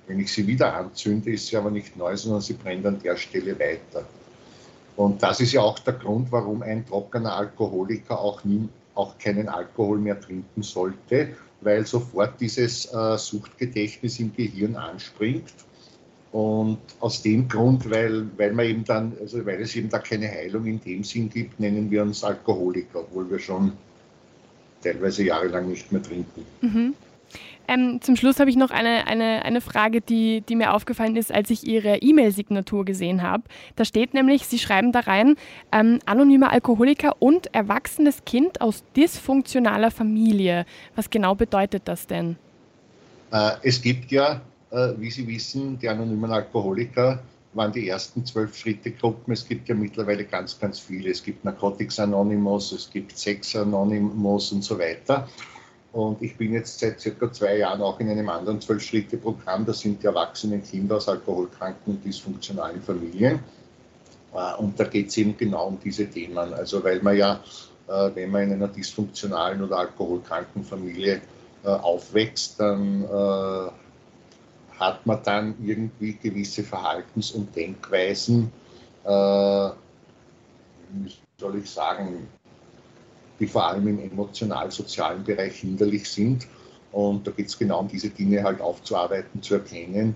Wenn 0.08 0.20
ich 0.20 0.32
sie 0.32 0.46
wieder 0.46 0.74
anzünde, 0.74 1.32
ist 1.32 1.48
sie 1.48 1.58
aber 1.58 1.72
nicht 1.72 1.96
neu, 1.96 2.16
sondern 2.18 2.42
sie 2.42 2.54
brennt 2.54 2.86
an 2.86 3.00
der 3.02 3.16
Stelle 3.16 3.58
weiter. 3.58 4.06
Und 4.96 5.24
das 5.24 5.39
ist 5.39 5.54
ja 5.54 5.62
auch 5.62 5.80
der 5.80 5.94
Grund, 5.94 6.32
warum 6.32 6.62
ein 6.62 6.86
trockener 6.86 7.36
Alkoholiker 7.36 8.20
auch, 8.20 8.44
nie, 8.44 8.68
auch 8.96 9.18
keinen 9.18 9.50
Alkohol 9.50 9.98
mehr 9.98 10.20
trinken 10.20 10.62
sollte, 10.62 11.30
weil 11.62 11.86
sofort 11.86 12.39
dieses 12.39 12.94
äh, 12.94 13.18
Suchtgedächtnis 13.18 14.20
im 14.20 14.36
Gehirn 14.36 14.76
anspringt 14.76 15.54
und 16.32 16.80
aus 17.00 17.22
dem 17.22 17.48
Grund, 17.48 17.89
weil, 17.89 18.26
weil, 18.38 18.54
man 18.54 18.66
eben 18.66 18.84
dann, 18.84 19.13
also 19.20 19.46
weil 19.46 19.62
es 19.62 19.76
eben 19.76 19.89
da 19.89 20.00
keine 20.00 20.28
Heilung 20.28 20.66
in 20.66 20.82
dem 20.82 21.04
Sinn 21.04 21.30
gibt, 21.30 21.60
nennen 21.60 21.89
wir 21.89 22.02
uns 22.02 22.24
Alkoholiker, 22.24 23.02
obwohl 23.02 23.30
wir 23.30 23.39
schon 23.39 23.72
teilweise 24.84 25.24
jahrelang 25.24 25.70
nicht 25.70 25.92
mehr 25.92 26.02
trinken. 26.02 26.46
Mhm. 26.62 26.94
Ähm, 27.67 28.02
zum 28.02 28.15
Schluss 28.15 28.39
habe 28.39 28.50
ich 28.50 28.56
noch 28.56 28.72
eine, 28.72 29.08
eine, 29.08 29.46
eine 29.46 29.62
Frage, 29.62 30.02
die, 30.02 30.41
die 30.41 30.56
mir 30.56 30.74
aufgefallen 30.74 31.15
ist, 31.15 31.32
als 31.32 31.50
ich 31.50 31.65
Ihre 31.65 31.98
E-Mail-Signatur 31.98 32.86
gesehen 32.86 33.22
habe. 33.22 33.43
Da 33.76 33.86
steht 33.86 34.13
nämlich, 34.13 34.46
Sie 34.48 34.60
schreiben 34.60 34.91
da 34.91 35.02
rein, 35.02 35.36
ähm, 35.72 36.00
anonymer 36.06 36.52
Alkoholiker 36.52 37.15
und 37.19 37.54
erwachsenes 37.54 38.26
Kind 38.26 38.62
aus 38.62 38.84
dysfunktionaler 38.96 39.91
Familie. 39.91 40.65
Was 40.96 41.10
genau 41.10 41.36
bedeutet 41.36 41.84
das 41.86 42.08
denn? 42.08 42.36
Äh, 43.32 43.52
es 43.63 43.82
gibt 43.82 44.12
ja 44.12 44.41
äh, 44.74 44.93
wie 44.98 45.12
Sie 45.12 45.28
wissen, 45.28 45.78
die 45.78 45.88
anonymen 45.88 46.32
Alkoholiker 46.32 47.19
waren 47.54 47.72
die 47.72 47.88
ersten 47.88 48.26
zwölf 48.26 48.58
Schritte-Gruppen. 48.58 49.32
Es 49.32 49.48
gibt 49.48 49.69
ja 49.69 49.76
mittlerweile 49.76 50.26
ganz, 50.26 50.60
ganz 50.60 50.80
viele. 50.80 51.12
Es 51.12 51.24
gibt 51.24 51.46
Narcotics 51.46 52.00
Anonymous, 52.00 52.72
es 52.72 52.89
gibt 52.89 53.15
Sex 53.15 53.56
Anonymous 53.56 54.52
und 54.52 54.63
so 54.63 54.80
weiter. 54.80 55.28
Und 55.93 56.21
ich 56.23 56.36
bin 56.36 56.53
jetzt 56.53 56.79
seit 56.79 56.99
circa 56.99 57.32
zwei 57.32 57.58
Jahren 57.58 57.82
auch 57.82 57.99
in 57.99 58.10
einem 58.10 58.27
anderen 58.27 58.60
Zwölf-Schritte-Programm. 58.60 59.65
Das 59.65 59.79
sind 59.79 60.01
die 60.01 60.08
erwachsenen 60.08 60.63
Kinder 60.63 60.97
aus 60.97 61.08
alkoholkranken 61.08 61.93
und 61.93 62.03
dysfunktionalen 62.03 62.82
Familien. 62.82 63.39
Äh, 64.34 64.56
und 64.56 64.79
da 64.79 64.86
geht 64.86 65.10
es 65.10 65.17
eben 65.17 65.38
genau 65.38 65.67
um 65.67 65.77
diese 65.84 66.08
Themen. 66.08 66.38
Also 66.38 66.84
weil 66.84 67.01
man 67.01 67.15
ja, 67.15 67.39
äh, 67.88 68.10
wenn 68.15 68.32
man 68.32 68.43
in 68.43 68.53
einer 68.53 68.67
dysfunktionalen 68.67 69.63
oder 69.63 69.77
alkoholkranken 69.77 70.63
Familie 70.63 71.21
aufwächst, 71.63 72.60
dann 72.60 73.06
hat 74.84 75.06
man 75.06 75.23
dann 75.23 75.56
irgendwie 75.63 76.17
gewisse 76.21 76.63
Verhaltens- 76.63 77.32
und 77.32 77.56
Denkweisen, 77.56 78.51
äh, 79.06 79.10
wie 79.10 81.13
soll 81.39 81.60
ich 81.60 81.69
sagen, 81.69 82.27
die 83.43 83.47
vor 83.47 83.67
allem 83.67 83.86
im 83.88 83.99
emotional-sozialen 83.99 85.25
Bereich 85.25 85.56
hinderlich 85.58 86.10
sind. 86.10 86.47
Und 86.93 87.27
da 87.27 87.32
geht 87.32 87.47
es 87.47 87.58
genau 87.58 87.82
um 87.82 87.89
diese 87.89 88.10
Dinge 88.10 88.41
halt 88.41 88.62
aufzuarbeiten, 88.62 89.41
zu 89.41 89.56
erkennen. 89.56 90.15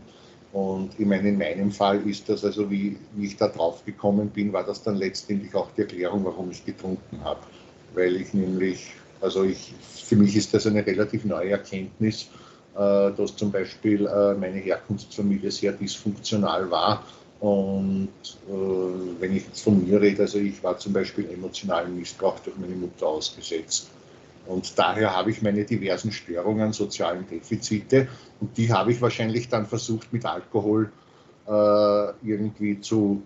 Und 0.53 0.97
ich 0.97 1.05
meine, 1.05 1.27
in 1.27 1.37
meinem 1.37 1.71
Fall 1.71 2.07
ist 2.07 2.29
das 2.29 2.45
also, 2.45 2.71
wie, 2.71 2.97
wie 3.15 3.25
ich 3.25 3.35
da 3.35 3.49
drauf 3.49 3.83
gekommen 3.83 4.29
bin, 4.29 4.53
war 4.53 4.63
das 4.63 4.81
dann 4.81 4.95
letztendlich 4.95 5.53
auch 5.55 5.67
die 5.75 5.81
Erklärung, 5.81 6.23
warum 6.23 6.51
ich 6.51 6.63
getrunken 6.63 7.21
habe. 7.21 7.41
Weil 7.93 8.15
ich 8.15 8.33
nämlich, 8.33 8.91
also 9.19 9.43
ich, 9.43 9.73
für 9.81 10.15
mich 10.15 10.37
ist 10.37 10.53
das 10.53 10.65
eine 10.65 10.85
relativ 10.85 11.25
neue 11.25 11.49
Erkenntnis, 11.49 12.29
äh, 12.75 13.11
dass 13.11 13.35
zum 13.35 13.51
Beispiel 13.51 14.07
äh, 14.07 14.35
meine 14.35 14.59
Herkunftsfamilie 14.59 15.51
sehr 15.51 15.73
dysfunktional 15.73 16.71
war. 16.71 17.03
Und 17.39 18.09
äh, 18.49 19.21
wenn 19.21 19.35
ich 19.35 19.45
jetzt 19.45 19.61
von 19.61 19.87
mir 19.87 20.01
rede, 20.01 20.23
also 20.23 20.39
ich 20.39 20.63
war 20.63 20.77
zum 20.77 20.93
Beispiel 20.93 21.29
emotionalen 21.29 21.95
Missbrauch 21.97 22.39
durch 22.39 22.57
meine 22.57 22.75
Mutter 22.75 23.07
ausgesetzt. 23.07 23.89
Und 24.47 24.77
daher 24.79 25.15
habe 25.15 25.29
ich 25.31 25.41
meine 25.41 25.65
diversen 25.65 26.11
Störungen, 26.11 26.73
sozialen 26.73 27.27
Defizite 27.27 28.07
und 28.39 28.57
die 28.57 28.71
habe 28.71 28.93
ich 28.93 29.01
wahrscheinlich 29.01 29.49
dann 29.49 29.65
versucht 29.65 30.13
mit 30.13 30.25
Alkohol 30.25 30.91
äh, 31.47 32.11
irgendwie 32.23 32.79
zu 32.79 33.21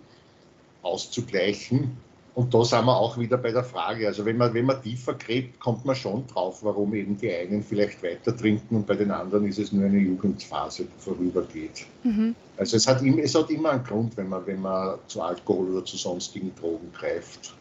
auszugleichen. 0.82 1.96
Und 2.34 2.54
da 2.54 2.64
sind 2.64 2.86
wir 2.86 2.96
auch 2.96 3.18
wieder 3.18 3.36
bei 3.36 3.52
der 3.52 3.64
Frage. 3.64 4.06
Also 4.06 4.24
wenn 4.24 4.38
man, 4.38 4.54
wenn 4.54 4.64
man 4.64 4.82
tiefer 4.82 5.14
gräbt, 5.14 5.60
kommt 5.60 5.84
man 5.84 5.94
schon 5.94 6.26
drauf, 6.26 6.60
warum 6.62 6.94
eben 6.94 7.18
die 7.18 7.30
einen 7.30 7.62
vielleicht 7.62 8.02
weiter 8.02 8.34
trinken 8.34 8.76
und 8.76 8.86
bei 8.86 8.94
den 8.94 9.10
anderen 9.10 9.46
ist 9.46 9.58
es 9.58 9.70
nur 9.70 9.84
eine 9.84 9.98
Jugendphase, 9.98 10.84
die 10.84 11.02
vorübergeht. 11.02 11.86
Mhm. 12.04 12.34
Also 12.56 12.76
es 12.76 12.86
hat, 12.86 13.02
es 13.02 13.34
hat 13.34 13.50
immer 13.50 13.70
einen 13.70 13.84
Grund, 13.84 14.16
wenn 14.16 14.30
man, 14.30 14.46
wenn 14.46 14.62
man 14.62 14.98
zu 15.08 15.20
Alkohol 15.20 15.72
oder 15.72 15.84
zu 15.84 15.98
sonstigen 15.98 16.54
Drogen 16.54 16.90
greift. 16.92 17.54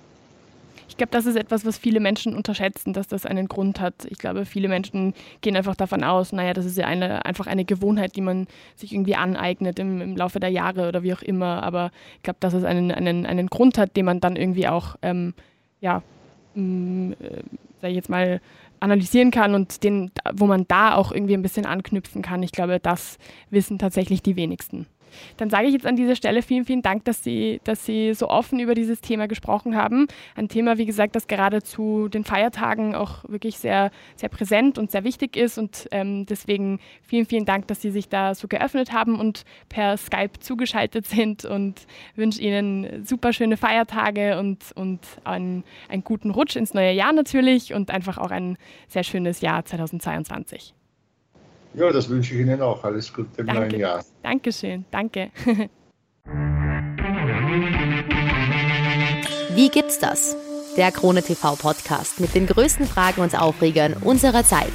Ich 0.91 0.97
glaube, 0.97 1.12
das 1.12 1.25
ist 1.25 1.38
etwas, 1.38 1.65
was 1.65 1.77
viele 1.77 2.01
Menschen 2.01 2.36
unterschätzen, 2.36 2.91
dass 2.91 3.08
das 3.08 3.25
einen 3.25 3.47
Grund 3.47 3.80
hat. 3.80 4.06
Ich 4.10 4.17
glaube, 4.17 4.43
viele 4.43 4.67
Menschen 4.67 5.13
gehen 5.39 5.56
einfach 5.56 5.77
davon 5.77 6.04
aus, 6.04 6.34
naja, 6.34 6.54
das 6.54 6.65
ist 6.65 6.77
ja 6.77 6.86
eine, 6.86 7.23
einfach 7.25 7.47
eine 7.47 7.63
Gewohnheit, 7.63 8.17
die 8.17 8.21
man 8.21 8.45
sich 8.75 8.91
irgendwie 8.91 9.15
aneignet 9.15 9.80
im, 9.80 10.01
im 10.01 10.17
Laufe 10.17 10.41
der 10.41 10.49
Jahre 10.49 10.89
oder 10.89 11.01
wie 11.01 11.13
auch 11.13 11.21
immer. 11.21 11.63
Aber 11.63 11.91
ich 12.17 12.23
glaube, 12.23 12.39
dass 12.41 12.54
es 12.54 12.65
einen, 12.65 12.91
einen, 12.91 13.25
einen 13.25 13.47
Grund 13.47 13.77
hat, 13.77 13.95
den 13.95 14.04
man 14.04 14.19
dann 14.19 14.36
irgendwie 14.36 14.67
auch, 14.67 14.97
ähm, 15.01 15.34
ja, 15.80 16.04
äh, 16.58 17.15
sage 17.80 17.91
ich 17.91 17.95
jetzt 17.95 18.10
mal, 18.10 18.41
analysieren 18.82 19.32
kann 19.32 19.56
und 19.56 19.86
den, 19.86 20.12
wo 20.34 20.45
man 20.45 20.65
da 20.67 20.95
auch 20.95 21.13
irgendwie 21.13 21.36
ein 21.36 21.41
bisschen 21.41 21.65
anknüpfen 21.65 22.21
kann. 22.21 22.43
Ich 22.43 22.51
glaube, 22.51 22.82
das 22.82 23.17
wissen 23.49 23.80
tatsächlich 23.80 24.23
die 24.23 24.36
wenigsten. 24.36 24.88
Dann 25.38 25.50
sage 25.50 25.67
ich 25.67 25.74
jetzt 25.74 25.86
an 25.86 25.95
dieser 25.95 26.15
Stelle 26.15 26.41
vielen, 26.41 26.65
vielen 26.65 26.82
Dank, 26.82 27.06
dass 27.06 27.24
Sie, 27.24 27.62
dass 27.63 27.86
Sie 27.86 28.13
so 28.13 28.30
offen 28.30 28.60
über 28.60 28.76
dieses 28.76 29.02
Thema 29.02 29.28
gesprochen 29.28 29.76
haben. 29.76 30.08
Ein 30.36 30.47
Thema, 30.47 30.78
wie 30.78 30.86
gesagt, 30.86 31.15
das 31.15 31.28
gerade 31.28 31.62
zu 31.63 32.08
den 32.08 32.24
Feiertagen 32.24 32.95
auch 32.95 33.24
wirklich 33.28 33.58
sehr, 33.58 33.91
sehr 34.15 34.30
präsent 34.30 34.78
und 34.78 34.91
sehr 34.91 35.04
wichtig 35.04 35.36
ist. 35.36 35.58
Und 35.58 35.88
ähm, 35.91 36.26
deswegen 36.26 36.80
vielen, 37.02 37.26
vielen 37.26 37.45
Dank, 37.45 37.67
dass 37.67 37.82
Sie 37.82 37.91
sich 37.91 38.10
da 38.10 38.36
so 38.36 38.47
geöffnet 38.47 38.91
haben 38.93 39.19
und 39.19 39.43
per 39.69 39.97
Skype 39.97 40.39
zugeschaltet 40.39 41.08
sind 41.08 41.45
und 41.45 41.86
wünsche 42.15 42.41
Ihnen 42.41 43.06
super 43.06 43.34
schöne 43.34 43.58
Feiertage 43.58 44.39
und, 44.39 44.71
und 44.76 45.00
einen, 45.24 45.63
einen 45.89 46.04
guten 46.04 46.32
Rutsch 46.32 46.56
ins 46.56 46.74
neue 46.74 46.93
Jahr 46.93 47.13
natürlich 47.13 47.74
und 47.74 47.91
einfach 47.91 48.17
auch 48.17 48.32
ein 48.32 48.58
sehr 48.88 49.04
schönes 49.04 49.41
Jahr 49.41 49.65
2022. 49.65 50.74
Ja, 51.73 51.91
das 51.91 52.10
wünsche 52.10 52.34
ich 52.34 52.41
Ihnen 52.41 52.62
auch. 52.62 52.84
Alles 52.84 53.13
Gute 53.13 53.29
im 53.41 53.47
danke. 53.47 53.62
neuen 53.62 53.79
Jahr. 53.79 54.03
Dankeschön, 54.23 54.86
danke. 54.91 55.31
Wie 59.55 59.69
gibt's 59.69 59.99
das? 59.99 60.36
Der 60.77 60.91
Krone 60.91 61.21
TV 61.21 61.55
Podcast 61.55 62.19
mit 62.19 62.34
den 62.34 62.47
größten 62.47 62.86
Fragen 62.86 63.21
und 63.21 63.39
Aufregern 63.39 63.95
unserer 64.01 64.43
Zeit. 64.45 64.71